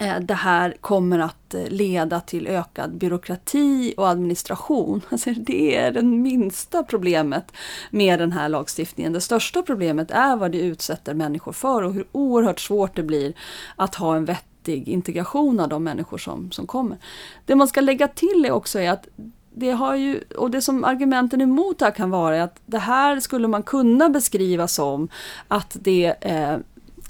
[0.00, 5.00] Eh, det här kommer att eh, leda till ökad byråkrati och administration.
[5.10, 7.52] Alltså det är det minsta problemet
[7.90, 9.12] med den här lagstiftningen.
[9.12, 13.32] Det största problemet är vad det utsätter människor för och hur oerhört svårt det blir
[13.76, 16.98] att ha en vettig integration av de människor som, som kommer.
[17.46, 19.08] Det man ska lägga till är också är att
[19.54, 22.78] det har ju, och det som argumenten emot det här kan vara är att det
[22.78, 25.08] här skulle man kunna beskriva som
[25.48, 26.56] att det eh,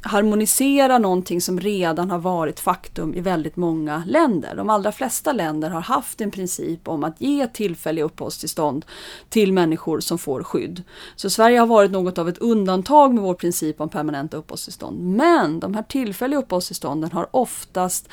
[0.02, 4.56] harmonisera någonting som redan har varit faktum i väldigt många länder.
[4.56, 8.84] De allra flesta länder har haft en princip om att ge tillfälliga uppehållstillstånd
[9.28, 10.82] till människor som får skydd.
[11.16, 15.00] Så Sverige har varit något av ett undantag med vår princip om permanenta uppehållstillstånd.
[15.00, 18.08] Men de här tillfälliga uppehållstillstånden har oftast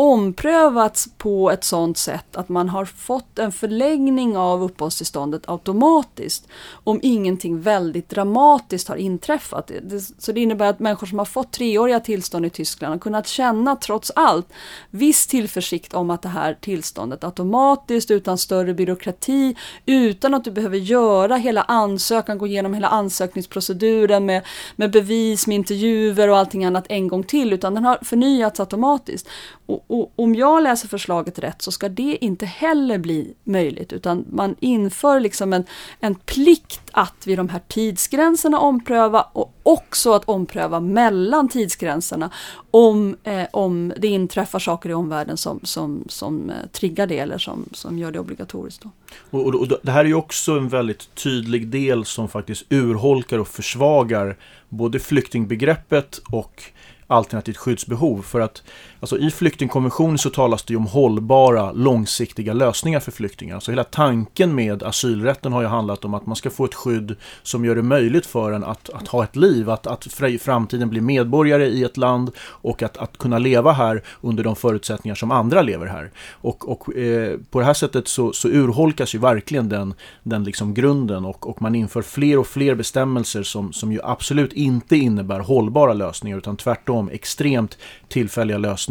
[0.00, 6.48] omprövats på ett sådant sätt att man har fått en förlängning av uppehållstillståndet automatiskt
[6.84, 9.70] om ingenting väldigt dramatiskt har inträffat.
[10.18, 13.76] Så det innebär att människor som har fått treåriga tillstånd i Tyskland har kunnat känna
[13.76, 14.46] trots allt
[14.90, 20.78] viss tillförsikt om att det här tillståndet automatiskt utan större byråkrati utan att du behöver
[20.78, 24.46] göra hela ansökan, gå igenom hela ansökningsproceduren med,
[24.76, 29.28] med bevis, med intervjuer och allting annat en gång till utan den har förnyats automatiskt.
[29.66, 34.24] Och, och om jag läser förslaget rätt så ska det inte heller bli möjligt utan
[34.30, 35.64] man inför liksom en,
[36.00, 42.30] en plikt att vid de här tidsgränserna ompröva och också att ompröva mellan tidsgränserna
[42.70, 47.38] om, eh, om det inträffar saker i omvärlden som, som, som eh, triggar det eller
[47.38, 48.82] som, som gör det obligatoriskt.
[48.82, 48.90] Då.
[49.30, 53.38] Och, och, och, det här är ju också en väldigt tydlig del som faktiskt urholkar
[53.38, 54.36] och försvagar
[54.68, 56.62] både flyktingbegreppet och
[57.06, 58.22] alternativt skyddsbehov.
[58.22, 58.62] För att
[59.00, 63.54] alltså, i flyktingkonventionen så talas det ju om hållbara, långsiktiga lösningar för flyktingar.
[63.54, 67.16] Alltså hela tanken med asylrätten har ju handlat om att man ska få ett skydd
[67.42, 70.90] som gör det möjligt för en att, att ha ett liv, att, att i framtiden
[70.90, 75.30] bli medborgare i ett land och att, att kunna leva här under de förutsättningar som
[75.30, 76.10] andra lever här.
[76.32, 80.74] Och, och eh, på det här sättet så, så urholkas ju verkligen den, den liksom
[80.74, 85.40] grunden och, och man inför fler och fler bestämmelser som, som ju absolut inte innebär
[85.40, 87.78] hållbara lösningar utan tvärtom extremt
[88.08, 88.87] tillfälliga lösningar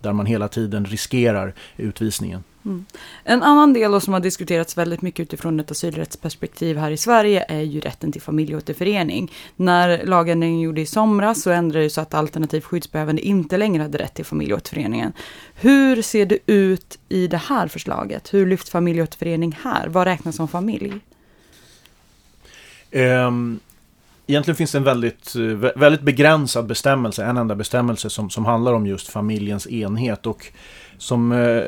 [0.00, 2.44] där man hela tiden riskerar utvisningen.
[2.64, 2.84] Mm.
[3.24, 7.60] En annan del som har diskuterats väldigt mycket utifrån ett asylrättsperspektiv här i Sverige är
[7.60, 9.32] ju rätten till familjeåterförening.
[9.56, 13.98] När lagändringen gjordes i somras så ändrades det så att alternativt skyddsbehövande inte längre hade
[13.98, 15.12] rätt till familjeåterföreningen.
[15.54, 18.34] Hur ser det ut i det här förslaget?
[18.34, 19.88] Hur lyfts familjeåterförening här?
[19.88, 21.00] Vad räknas som familj?
[22.92, 23.60] Um,
[24.26, 25.42] Egentligen finns det en väldigt, eh,
[25.80, 30.26] väldigt begränsad bestämmelse, en enda bestämmelse som, som handlar om just familjens enhet.
[30.26, 30.46] Och
[30.98, 31.62] som, eh,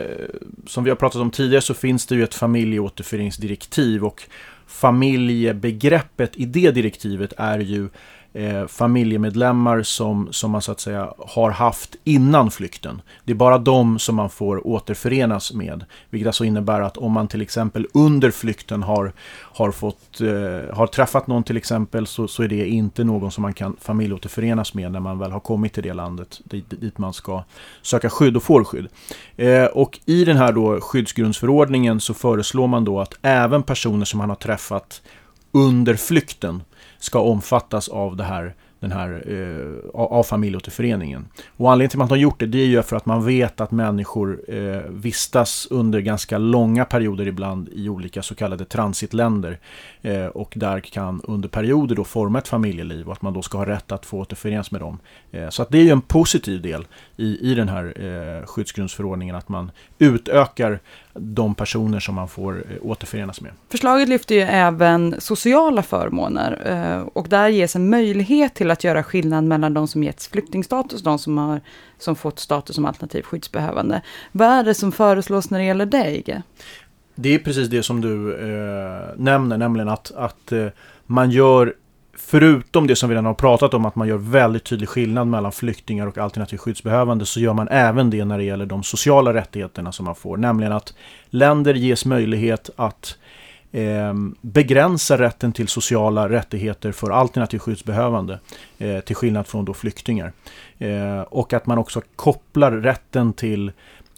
[0.66, 4.22] som vi har pratat om tidigare så finns det ju ett familjeåterföreningsdirektiv och
[4.66, 7.88] familjebegreppet i det direktivet är ju
[8.36, 13.02] eh, familjemedlemmar som, som man så att säga har haft innan flykten.
[13.24, 15.84] Det är bara de som man får återförenas med.
[16.10, 19.12] Vilket alltså innebär att om man till exempel under flykten har,
[19.42, 23.42] har, fått, eh, har träffat någon till exempel så, så är det inte någon som
[23.42, 27.12] man kan familjeåterförenas med när man väl har kommit till det landet dit, dit man
[27.12, 27.44] ska
[27.82, 28.88] söka skydd och får skydd.
[29.36, 34.18] Eh, och i den här då skyddsgrundsförordningen så föreslår man då att även personer som
[34.18, 35.02] man har träffat
[35.52, 36.62] under flykten
[36.98, 41.28] ska omfattas av det här den här, eh, av familjeåterföreningen.
[41.56, 43.60] Och anledningen till att man har gjort det, det är ju för att man vet
[43.60, 49.58] att människor eh, vistas under ganska långa perioder ibland i olika så kallade transitländer.
[50.02, 53.58] Eh, och där kan under perioder då forma ett familjeliv och att man då ska
[53.58, 54.98] ha rätt att få återförenas med dem.
[55.30, 56.86] Eh, så att det är ju en positiv del
[57.16, 60.80] i, i den här eh, skyddsgrundsförordningen, att man utökar
[61.14, 63.52] de personer som man får eh, återförenas med.
[63.68, 69.02] Förslaget lyfter ju även sociala förmåner eh, och där ges en möjlighet till att göra
[69.02, 71.60] skillnad mellan de som getts flyktingstatus och de som har
[71.98, 74.02] som fått status som alternativ skyddsbehövande.
[74.32, 76.42] Vad är det som föreslås när det gäller dig?
[77.14, 80.66] Det är precis det som du eh, nämner, nämligen att, att eh,
[81.06, 81.74] man gör
[82.18, 85.52] förutom det som vi redan har pratat om, att man gör väldigt tydlig skillnad mellan
[85.52, 89.92] flyktingar och alternativt skyddsbehövande, så gör man även det när det gäller de sociala rättigheterna
[89.92, 90.36] som man får.
[90.36, 90.94] Nämligen att
[91.30, 93.18] länder ges möjlighet att
[93.72, 98.38] eh, begränsa rätten till sociala rättigheter för alternativt skyddsbehövande,
[98.78, 100.32] eh, till skillnad från då flyktingar.
[100.78, 103.72] Eh, och att man också kopplar rätten till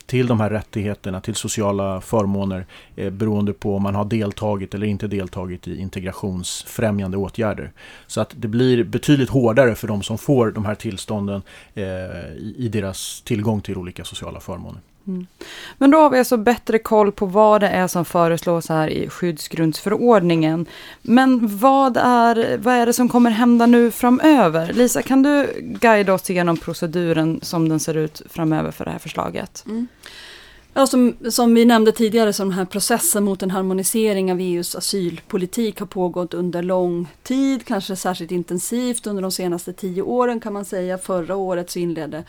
[0.08, 4.86] till de här rättigheterna, till sociala förmåner eh, beroende på om man har deltagit eller
[4.86, 7.72] inte deltagit i integrationsfrämjande åtgärder.
[8.06, 11.42] Så att det blir betydligt hårdare för de som får de här tillstånden
[11.74, 14.80] eh, i, i deras tillgång till olika sociala förmåner.
[15.08, 15.26] Mm.
[15.78, 19.08] Men då har vi alltså bättre koll på vad det är som föreslås här i
[19.08, 20.66] skyddsgrundsförordningen.
[21.02, 24.72] Men vad är, vad är det som kommer hända nu framöver?
[24.72, 28.98] Lisa, kan du guida oss igenom proceduren som den ser ut framöver för det här
[28.98, 29.64] förslaget?
[29.66, 29.88] Mm.
[30.74, 34.76] Ja, som, som vi nämnde tidigare så den här processen mot en harmonisering av EUs
[34.76, 40.52] asylpolitik har pågått under lång tid, kanske särskilt intensivt under de senaste tio åren kan
[40.52, 40.98] man säga.
[40.98, 42.24] Förra året så inledde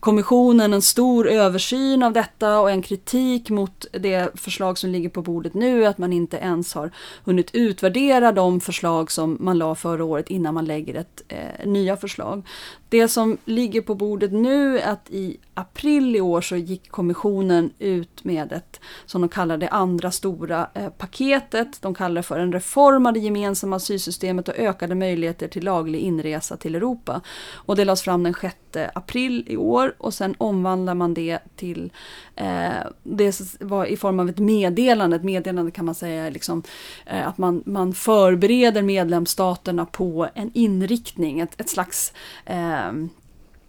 [0.00, 5.22] kommissionen en stor översyn av detta och en kritik mot det förslag som ligger på
[5.22, 6.90] bordet nu, att man inte ens har
[7.24, 11.96] hunnit utvärdera de förslag som man la förra året innan man lägger ett eh, nya
[11.96, 12.42] förslag.
[12.88, 17.70] Det som ligger på bordet nu är att i april i år så gick kommissionen
[17.78, 21.82] ut med ett, som de kallar det, andra stora eh, paketet.
[21.82, 26.00] De kallar det för en reform av det gemensamma asylsystemet och ökade möjligheter till laglig
[26.00, 27.20] inresa till Europa.
[27.52, 28.56] Och det lades fram den 6
[28.94, 31.92] april i år och sen omvandlar man det till,
[32.36, 32.70] eh,
[33.02, 35.16] det var i form av ett meddelande.
[35.16, 36.62] Ett meddelande kan man säga liksom,
[37.06, 42.12] eh, att man, man förbereder medlemsstaterna på en inriktning, ett, ett slags
[42.44, 42.92] eh,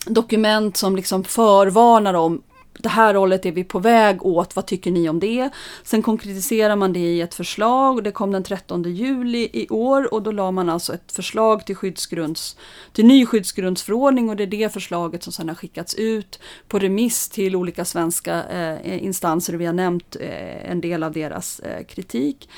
[0.05, 2.41] dokument som liksom förvarnar om
[2.81, 5.49] det här hållet är vi på väg åt, vad tycker ni om det?
[5.83, 10.23] Sen konkretiserar man det i ett förslag, det kom den 13 juli i år och
[10.23, 12.57] då la man alltså ett förslag till, skyddsgrunds,
[12.93, 17.29] till ny skyddsgrundsförordning och det är det förslaget som sedan har skickats ut på remiss
[17.29, 22.49] till olika svenska eh, instanser vi har nämnt eh, en del av deras eh, kritik.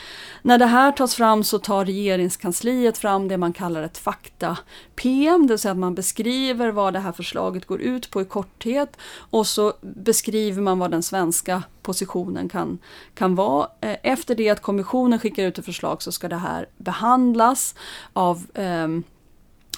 [0.42, 5.54] När det här tas fram så tar regeringskansliet fram det man kallar ett fakta-PM, det
[5.54, 8.98] vill säga att man beskriver vad det här förslaget går ut på i korthet
[9.32, 9.74] och så
[10.12, 12.80] beskriver man vad den svenska positionen kan,
[13.14, 13.68] kan vara.
[13.82, 17.76] Eh, efter det att kommissionen skickar ut ett förslag så ska det här behandlas
[18.14, 18.88] av eh,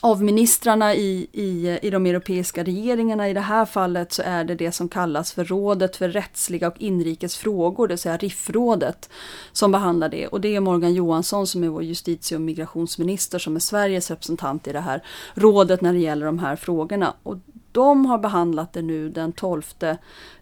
[0.01, 3.29] av ministrarna i, i, i de europeiska regeringarna.
[3.29, 6.81] I det här fallet så är det det som kallas för Rådet för rättsliga och
[6.81, 9.09] inrikes frågor, det vill säga RIF-rådet,
[9.51, 10.27] som behandlar det.
[10.27, 14.67] Och det är Morgan Johansson som är vår justitie och migrationsminister som är Sveriges representant
[14.67, 15.03] i det här
[15.33, 17.13] rådet när det gäller de här frågorna.
[17.23, 17.37] Och
[17.73, 19.75] de har behandlat det nu den 12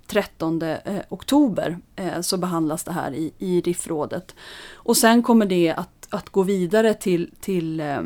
[0.08, 0.78] 13 eh,
[1.10, 4.36] oktober eh, så behandlas det här i, i RIF-rådet.
[4.74, 8.02] Och sen kommer det att, att gå vidare till, till, eh,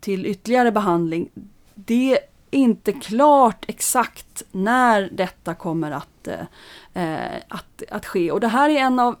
[0.00, 1.28] till ytterligare behandling.
[1.74, 2.18] Det är
[2.50, 8.30] inte klart exakt när detta kommer att, eh, eh, att, att ske.
[8.30, 9.16] Och det här är en av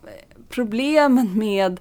[0.48, 1.80] problemen med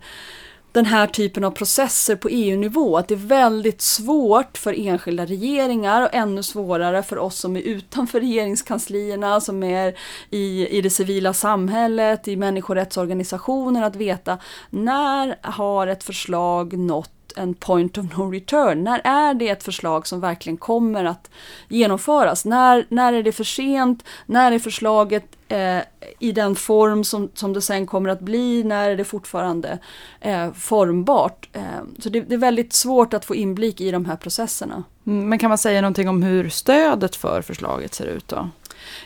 [0.71, 2.97] den här typen av processer på EU-nivå.
[2.97, 7.61] Att det är väldigt svårt för enskilda regeringar och ännu svårare för oss som är
[7.61, 9.95] utanför regeringskanslierna, som är
[10.29, 14.37] i, i det civila samhället, i människorättsorganisationer att veta
[14.69, 18.83] när har ett förslag nått en point of no return?
[18.83, 21.29] När är det ett förslag som verkligen kommer att
[21.67, 22.45] genomföras?
[22.45, 24.03] När, när är det för sent?
[24.25, 25.79] När är förslaget eh,
[26.19, 28.63] i den form som, som det sen kommer att bli?
[28.63, 29.79] När är det fortfarande
[30.19, 31.49] eh, formbart?
[31.53, 31.61] Eh,
[31.99, 34.83] så det, det, är väldigt svårt att få inblick i de här processerna.
[35.07, 38.49] Mm, men kan man säga någonting om hur stödet för förslaget ser ut då?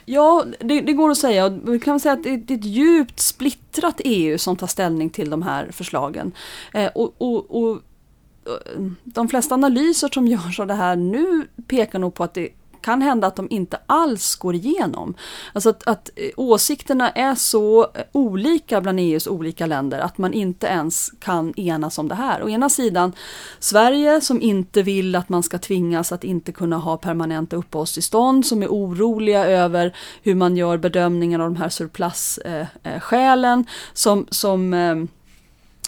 [0.05, 1.49] Ja, det, det, går att säga.
[1.49, 5.29] Vi kan säga att det, det, är ett djupt splittrat EU som tar ställning till
[5.29, 6.31] de här förslagen.
[6.73, 7.81] Eh, och, och, och
[9.03, 12.49] de flesta analyser som görs av det här nu pekar nog på att det
[12.85, 15.13] kan hända att de inte alls går igenom.
[15.53, 20.67] Alltså att, att eh, åsikterna är så olika bland EUs olika länder att man inte
[20.67, 22.43] ens kan enas om det här.
[22.43, 23.13] Å ena sidan
[23.59, 28.63] Sverige som inte vill att man ska tvingas att inte kunna ha permanenta uppehållstillstånd, som
[28.63, 34.73] är oroliga över hur man gör bedömningen av de här surplusskälen, eh, eh, som, som
[34.73, 34.95] eh,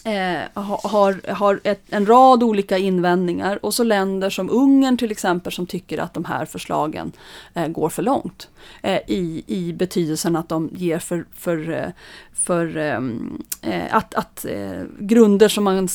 [0.08, 5.54] Eh, har, har ett, en rad olika invändningar och så länder som Ungern till exempel
[5.54, 7.12] som tycker att de här förslagen
[7.54, 8.50] eh, går för långt.
[8.82, 11.90] Eh, i, I betydelsen att de ger för, för, eh,
[12.34, 15.88] för ehm, eh, att, att eh, grunder som man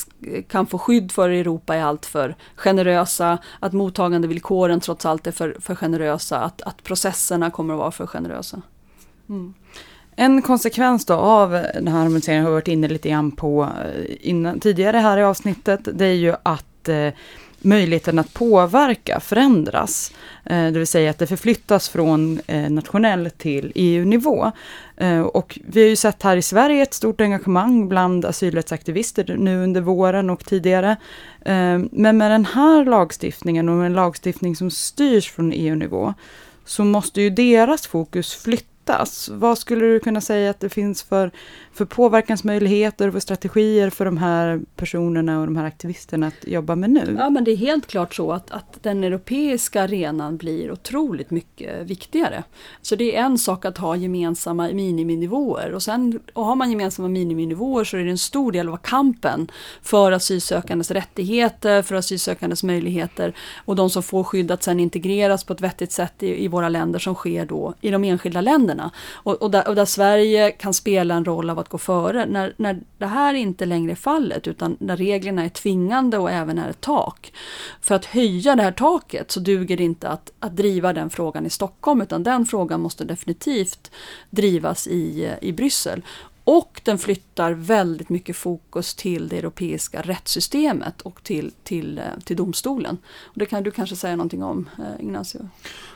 [0.48, 5.56] kan få skydd för i Europa är alltför generösa, att mottagandevillkoren trots allt är för,
[5.60, 8.62] för generösa, att, att processerna kommer att vara för generösa.
[9.28, 9.54] Mm.
[10.16, 14.16] En konsekvens då av den här harmoniseringen har vi varit inne lite grann på eh,
[14.20, 15.80] innan, tidigare här i avsnittet.
[15.92, 17.08] Det är ju att eh,
[17.64, 20.12] möjligheten att påverka förändras.
[20.44, 24.52] Eh, det vill säga att det förflyttas från eh, nationell till EU-nivå.
[24.96, 29.64] Eh, och vi har ju sett här i Sverige ett stort engagemang bland asylrättsaktivister nu
[29.64, 30.96] under våren och tidigare.
[31.40, 36.14] Eh, men med den här lagstiftningen och en lagstiftning som styrs från EU-nivå
[36.64, 39.28] så måste ju deras fokus flyttas hittas?
[39.28, 41.30] Vad skulle du kunna säga att det finns för,
[41.72, 46.76] för påverkansmöjligheter och för strategier för de här personerna och de här aktivisterna att jobba
[46.76, 47.16] med nu?
[47.18, 51.86] Ja men det är helt klart så att, att den europeiska arenan blir otroligt mycket
[51.86, 52.44] viktigare.
[52.82, 57.08] Så det är en sak att ha gemensamma miniminivåer och sen och har man gemensamma
[57.08, 59.50] miniminivåer så är det en stor del av kampen
[59.82, 65.52] för asylsökandes rättigheter, för asylsökandes möjligheter och de som får skydd att sen integreras på
[65.52, 68.90] ett vettigt sätt i, i våra länder som sker då i de enskilda länderna.
[69.12, 72.26] Och, och, där, och, där, Sverige kan spela en roll av att gå före.
[72.26, 76.58] När, när det här inte längre är fallet utan när reglerna är tvingande och även
[76.58, 77.32] är ett tak.
[77.80, 81.46] För att höja det här taket så duger det inte att, att driva den frågan
[81.46, 83.90] i Stockholm utan den frågan måste definitivt
[84.30, 86.02] drivas i, i Bryssel.
[86.44, 92.36] Och den flyttar väldigt mycket fokus till det europeiska rättssystemet och till, till, eh, till
[92.36, 92.98] domstolen.
[93.22, 95.48] Och det kan du kanske säga någonting om, eh, Ignacio?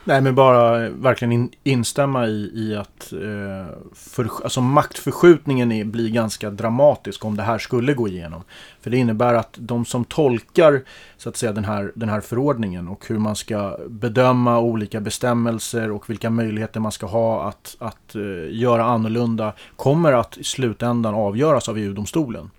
[0.05, 6.11] Nej, men bara verkligen in, instämma i, i att eh, för, alltså maktförskjutningen är, blir
[6.11, 8.43] ganska dramatisk om det här skulle gå igenom.
[8.81, 10.83] För det innebär att de som tolkar
[11.17, 15.91] så att säga, den, här, den här förordningen och hur man ska bedöma olika bestämmelser
[15.91, 21.15] och vilka möjligheter man ska ha att, att uh, göra annorlunda kommer att i slutändan
[21.15, 22.51] avgöras av EU-domstolen.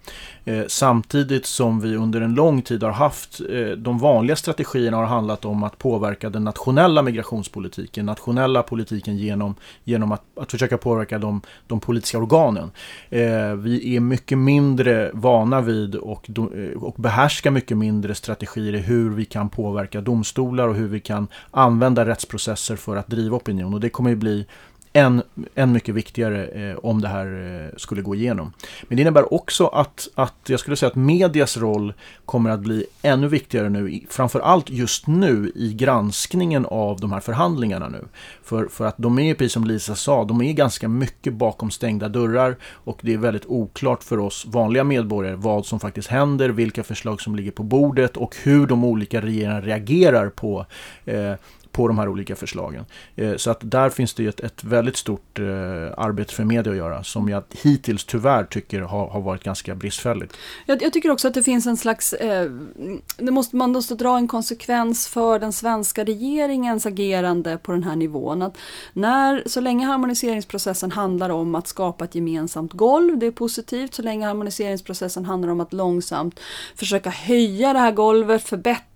[0.46, 5.06] Eh, samtidigt som vi under en lång tid har haft, eh, de vanliga strategierna har
[5.06, 11.20] handlat om att påverka den nationella migrationspolitiken, nationella politiken genom, genom att, att försöka påverka
[11.20, 12.72] de, de politiska organen.
[13.10, 16.30] Eh, vi är mycket mindre vana vid och,
[16.76, 21.28] och behärskar mycket mindre strategier i hur vi kan påverka domstolar och hur vi kan
[21.52, 23.74] använda rättsprocesser för att driva opinion.
[23.74, 24.46] Och det kommer ju bli
[24.98, 25.24] än,
[25.56, 27.28] än mycket viktigare eh, om det här
[27.66, 28.54] eh, skulle gå igenom.
[28.88, 31.94] Men det innebär också att, att jag skulle säga att medias roll
[32.26, 37.90] kommer att bli ännu viktigare nu, framförallt just nu i granskningen av de här förhandlingarna
[37.90, 38.06] nu.
[38.44, 42.10] För, för att de är, precis som Lisa sa, de är ganska mycket bakom stängda
[42.10, 46.84] dörrar och det är väldigt oklart för oss vanliga medborgare vad som faktiskt händer, vilka
[46.84, 50.66] förslag som ligger på bordet och hur de olika regeringarna reagerar på
[51.06, 51.34] eh,
[51.72, 52.86] på de här olika förslagen.
[53.16, 55.46] Eh, så att där finns det ett, ett väldigt stort eh,
[55.98, 60.38] arbete för media att göra som jag hittills tyvärr tycker har, har varit ganska bristfälligt.
[60.66, 62.52] Jag, jag, tycker också att det finns en slags, eh,
[63.18, 67.96] det måste, man måste dra en konsekvens för den svenska regeringens agerande på den här
[67.96, 68.42] nivån.
[68.42, 68.58] Att
[68.94, 73.94] när, så länge harmoniseringsprocessen handlar om att skapa ett gemensamt golv, det är positivt.
[73.94, 76.40] Så länge harmoniseringsprocessen handlar om att långsamt
[76.76, 78.87] försöka höja det här golvet, förbättra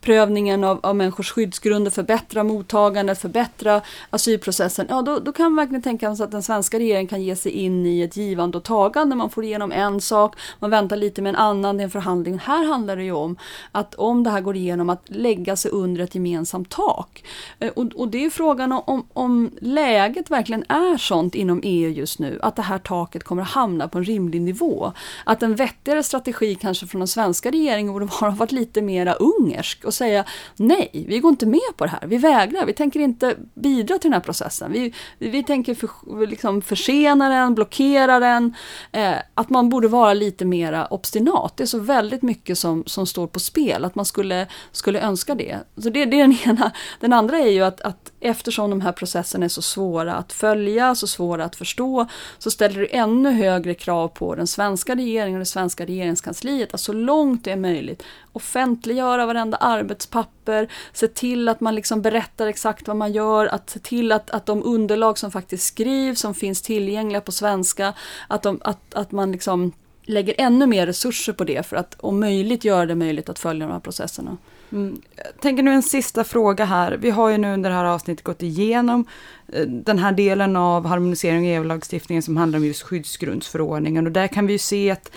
[0.00, 3.80] prövningen av, av människors skyddsgrunder, förbättra mottagandet, förbättra
[4.10, 7.36] asylprocessen, ja då, då kan man verkligen tänka sig att den svenska regeringen kan ge
[7.36, 9.16] sig in i ett givande och tagande.
[9.16, 12.38] Man får igenom en sak, man väntar lite med en annan i en förhandling.
[12.38, 13.36] Här handlar det ju om
[13.72, 17.24] att om det här går igenom att lägga sig under ett gemensamt tak.
[17.58, 22.18] Eh, och, och det är frågan om, om läget verkligen är sånt inom EU just
[22.18, 24.92] nu, att det här taket kommer att hamna på en rimlig nivå.
[25.24, 29.84] Att en vettigare strategi kanske från den svenska regeringen borde vara varit lite mera ungersk
[29.84, 30.24] och säga
[30.56, 32.06] nej, vi går inte med på det här.
[32.06, 34.72] Vi vägrar, vi tänker inte bidra till den här processen.
[34.72, 38.54] Vi, vi, vi tänker för, liksom försena den, blockera den.
[38.92, 41.56] Eh, att man borde vara lite mera obstinat.
[41.56, 45.34] Det är så väldigt mycket som, som står på spel, att man skulle, skulle önska
[45.34, 45.58] det.
[45.76, 46.70] Så det, det är den ena.
[47.00, 50.94] Den andra är ju att, att eftersom de här processerna är så svåra att följa,
[50.94, 52.06] så svåra att förstå,
[52.38, 56.80] så ställer det ännu högre krav på den svenska regeringen och det svenska regeringskansliet att
[56.80, 58.02] så långt det är möjligt
[58.32, 63.78] offentliggöra varenda arbetspapper, se till att man liksom berättar exakt vad man gör, att se
[63.78, 67.94] till att, att de underlag som faktiskt skrivs, som finns tillgängliga på svenska,
[68.28, 72.20] att, de, att, att man liksom lägger ännu mer resurser på det för att om
[72.20, 74.36] möjligt göra det möjligt att följa de här processerna.
[74.72, 75.02] Mm.
[75.16, 76.92] Jag tänker nu en sista fråga här.
[76.92, 79.04] Vi har ju nu under det här avsnittet gått igenom
[79.52, 84.28] eh, den här delen av harmonisering av EU-lagstiftningen som handlar om just skyddsgrundsförordningen och där
[84.28, 85.12] kan vi ju se att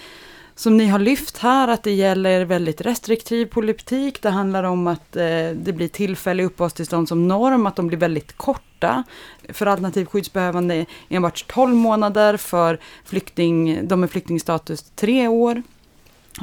[0.55, 4.21] som ni har lyft här, att det gäller väldigt restriktiv politik.
[4.21, 8.37] Det handlar om att eh, det blir tillfälliga uppehållstillstånd som norm, att de blir väldigt
[8.37, 9.03] korta.
[9.49, 15.63] För alternativ skyddsbehövande enbart 12 månader, för flykting, de med flyktingstatus 3 år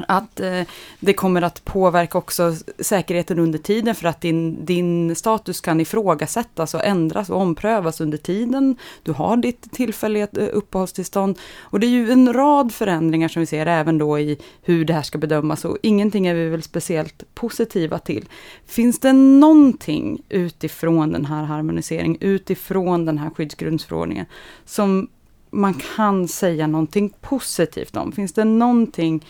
[0.07, 0.61] att eh,
[0.99, 6.73] det kommer att påverka också säkerheten under tiden för att din, din status kan ifrågasättas
[6.73, 8.75] och ändras och omprövas under tiden.
[9.03, 13.45] Du har ditt tillfälliga eh, uppehållstillstånd och det är ju en rad förändringar som vi
[13.45, 17.23] ser även då i hur det här ska bedömas och ingenting är vi väl speciellt
[17.33, 18.25] positiva till.
[18.65, 24.25] Finns det någonting utifrån den här harmoniseringen, utifrån den här skyddsgrundsförordningen
[24.65, 25.07] som
[25.49, 28.11] man kan säga någonting positivt om?
[28.11, 29.23] Finns det någonting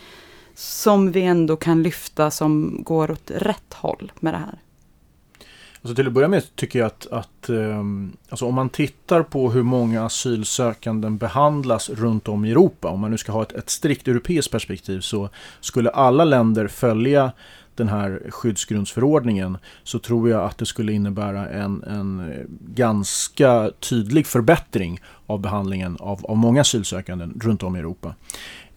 [0.55, 4.59] som vi ändå kan lyfta som går åt rätt håll med det här?
[5.83, 9.51] Alltså till att börja med tycker jag att, att ehm, alltså om man tittar på
[9.51, 13.69] hur många asylsökanden behandlas runt om i Europa, om man nu ska ha ett, ett
[13.69, 15.29] strikt europeiskt perspektiv, så
[15.59, 17.31] skulle alla länder följa
[17.75, 22.31] den här skyddsgrundsförordningen så tror jag att det skulle innebära en, en
[22.75, 28.15] ganska tydlig förbättring av behandlingen av, av många asylsökande runt om i Europa.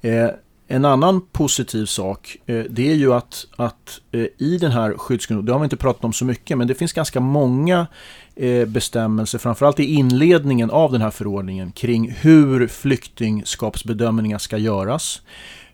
[0.01, 0.31] Eh,
[0.69, 5.47] en annan positiv sak eh, det är ju att, att eh, i den här skyddsgrunden,
[5.47, 7.87] det har vi inte pratat om så mycket, men det finns ganska många
[8.37, 15.23] eh, bestämmelser, framförallt i inledningen av den här förordningen, kring hur flyktingskapsbedömningar ska göras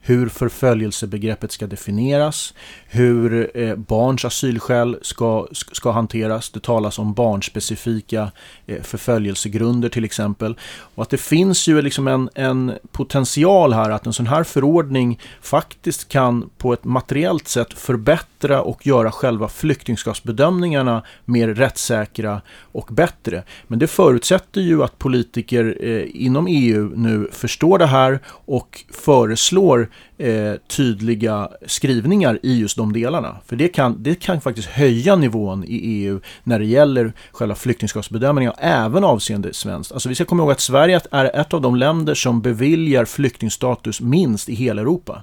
[0.00, 2.54] hur förföljelsebegreppet ska definieras,
[2.86, 6.50] hur eh, barns asylskäl ska, ska hanteras.
[6.50, 8.32] Det talas om barnspecifika
[8.66, 10.58] eh, förföljelsegrunder till exempel.
[10.94, 15.20] Och att det finns ju liksom en, en potential här att en sån här förordning
[15.40, 23.42] faktiskt kan på ett materiellt sätt förbättra och göra själva flyktingskapsbedömningarna mer rättssäkra och bättre.
[23.66, 29.88] Men det förutsätter ju att politiker eh, inom EU nu förstår det här och föreslår
[30.20, 33.36] eh, tydliga skrivningar i just de delarna.
[33.46, 38.52] För det kan, det kan faktiskt höja nivån i EU när det gäller själva flyktingskapsbedömningen,
[38.58, 39.92] även avseende svenskt.
[39.92, 44.00] Alltså vi ska komma ihåg att Sverige är ett av de länder som beviljar flyktingstatus
[44.00, 45.22] minst i hela Europa.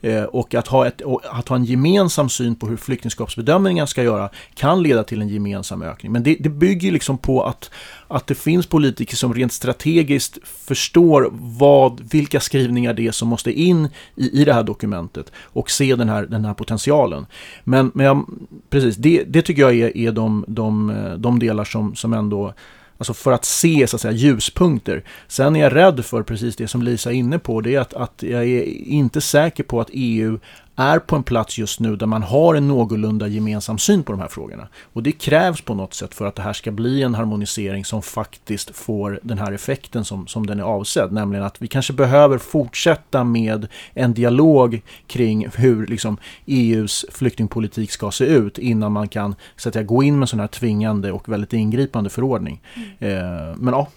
[0.00, 4.30] Eh, och att ha, ett, att ha en gemensam syn på hur flyktingskapsbedömningar ska göra
[4.54, 6.12] kan leda till en gemensam ökning.
[6.12, 7.70] Men det, det bygger liksom på att,
[8.08, 13.52] att det finns politiker som rent strategiskt förstår vad, vilka skrivningar det är som måste
[13.52, 17.26] in i, i det här dokumentet och se den här, den här potentialen.
[17.64, 18.26] Men, men jag,
[18.70, 22.54] precis, det, det tycker jag är, är de, de, de delar som, som ändå
[22.98, 25.04] Alltså för att se så att säga, ljuspunkter.
[25.28, 27.60] Sen är jag rädd för precis det som Lisa är inne på.
[27.60, 30.38] Det är att, att jag är inte säker på att EU
[30.76, 34.20] är på en plats just nu där man har en någorlunda gemensam syn på de
[34.20, 34.68] här frågorna.
[34.92, 38.02] Och det krävs på något sätt för att det här ska bli en harmonisering som
[38.02, 41.12] faktiskt får den här effekten som, som den är avsedd.
[41.12, 46.16] Nämligen att vi kanske behöver fortsätta med en dialog kring hur liksom,
[46.46, 50.26] EUs flyktingpolitik ska se ut innan man kan så att säga, gå in med en
[50.26, 52.62] sån här tvingande och väldigt ingripande förordning.
[52.74, 52.88] Mm.
[52.98, 53.88] Eh, men ja,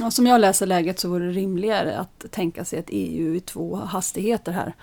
[0.00, 3.40] Ja, som jag läser läget så vore det rimligare att tänka sig ett EU i
[3.40, 4.74] två hastigheter här.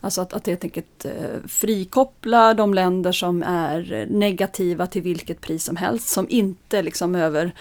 [0.00, 5.64] Alltså att, att helt enkelt eh, frikoppla de länder som är negativa till vilket pris
[5.64, 7.52] som helst, som inte liksom över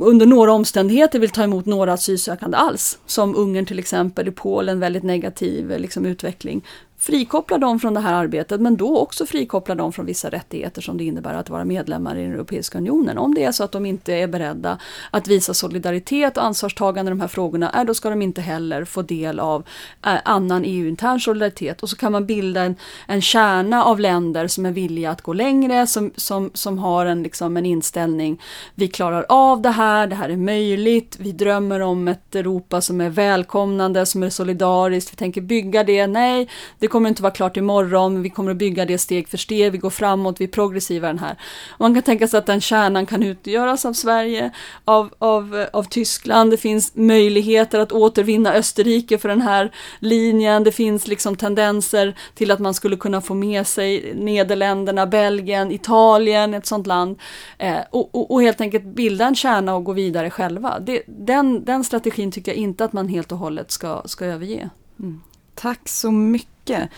[0.00, 2.98] under några omständigheter vill ta emot några asylsökande alls.
[3.06, 6.64] Som Ungern till exempel, i Polen väldigt negativ eh, liksom, utveckling
[7.04, 10.98] frikoppla dem från det här arbetet men då också frikoppla dem från vissa rättigheter som
[10.98, 13.18] det innebär att vara medlemmar i den Europeiska Unionen.
[13.18, 14.78] Om det är så att de inte är beredda
[15.10, 18.84] att visa solidaritet och ansvarstagande i de här frågorna, är, då ska de inte heller
[18.84, 19.64] få del av
[20.06, 21.82] eh, annan EU-intern solidaritet.
[21.82, 22.76] Och så kan man bilda en,
[23.06, 27.22] en kärna av länder som är villiga att gå längre, som, som, som har en,
[27.22, 28.42] liksom, en inställning,
[28.74, 33.00] vi klarar av det här, det här är möjligt, vi drömmer om ett Europa som
[33.00, 36.48] är välkomnande, som är solidariskt, vi tänker bygga det, nej,
[36.78, 39.78] det kommer inte vara klart imorgon, vi kommer att bygga det steg för steg, vi
[39.78, 41.36] går framåt, vi är progressiva den här.
[41.78, 44.50] Man kan tänka sig att den kärnan kan utgöras av Sverige,
[44.84, 50.72] av, av, av Tyskland, det finns möjligheter att återvinna Österrike för den här linjen, det
[50.72, 56.66] finns liksom tendenser till att man skulle kunna få med sig Nederländerna, Belgien, Italien, ett
[56.66, 57.18] sånt land,
[57.58, 60.80] eh, och, och, och, helt enkelt bilda en kärna och gå vidare själva.
[60.80, 64.70] Det, den, den strategin tycker jag inte att man helt och hållet ska, ska överge.
[64.98, 65.20] Mm.
[65.54, 66.90] Tack så mycket.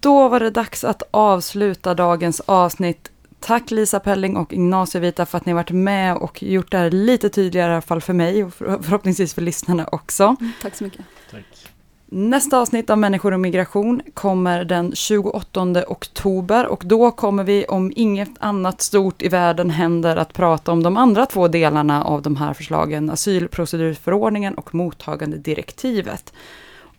[0.00, 3.10] Då var det dags att avsluta dagens avsnitt.
[3.40, 6.90] Tack Lisa Pelling och Ignacio Vita för att ni varit med och gjort det här
[6.90, 10.36] lite tydligare i alla fall för mig och förhoppningsvis för lyssnarna också.
[10.40, 11.04] Mm, tack så mycket.
[11.30, 11.74] Tack.
[12.06, 17.92] Nästa avsnitt av Människor och migration kommer den 28 oktober och då kommer vi, om
[17.96, 22.36] inget annat stort i världen händer, att prata om de andra två delarna av de
[22.36, 26.32] här förslagen, asylprocedurförordningen och mottagandedirektivet.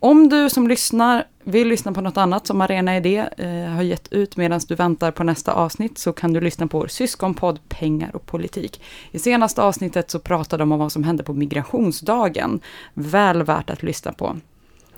[0.06, 4.12] Om du som lyssnar vill lyssna på något annat som Arena Idé eh, har gett
[4.12, 8.16] ut medan du väntar på nästa avsnitt så kan du lyssna på vår syskonpodd Pengar
[8.16, 8.82] och politik.
[9.10, 12.60] I senaste avsnittet så pratade de om vad som hände på migrationsdagen.
[12.94, 14.36] Väl värt att lyssna på.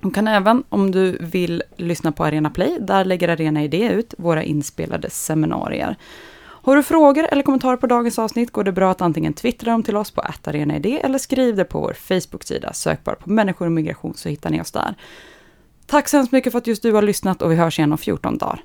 [0.00, 2.76] Du kan även, om du vill, lyssna på Arena Play.
[2.80, 5.96] Där lägger Arena Idé ut våra inspelade seminarier.
[6.68, 9.82] Har du frågor eller kommentarer på dagens avsnitt går det bra att antingen twittra dem
[9.82, 12.72] till oss på attarenaid eller skriv det på vår Facebook-sida.
[12.72, 14.94] Sök bara på människor och migration så hittar ni oss där.
[15.86, 17.98] Tack så hemskt mycket för att just du har lyssnat och vi hörs igen om
[17.98, 18.64] 14 dagar.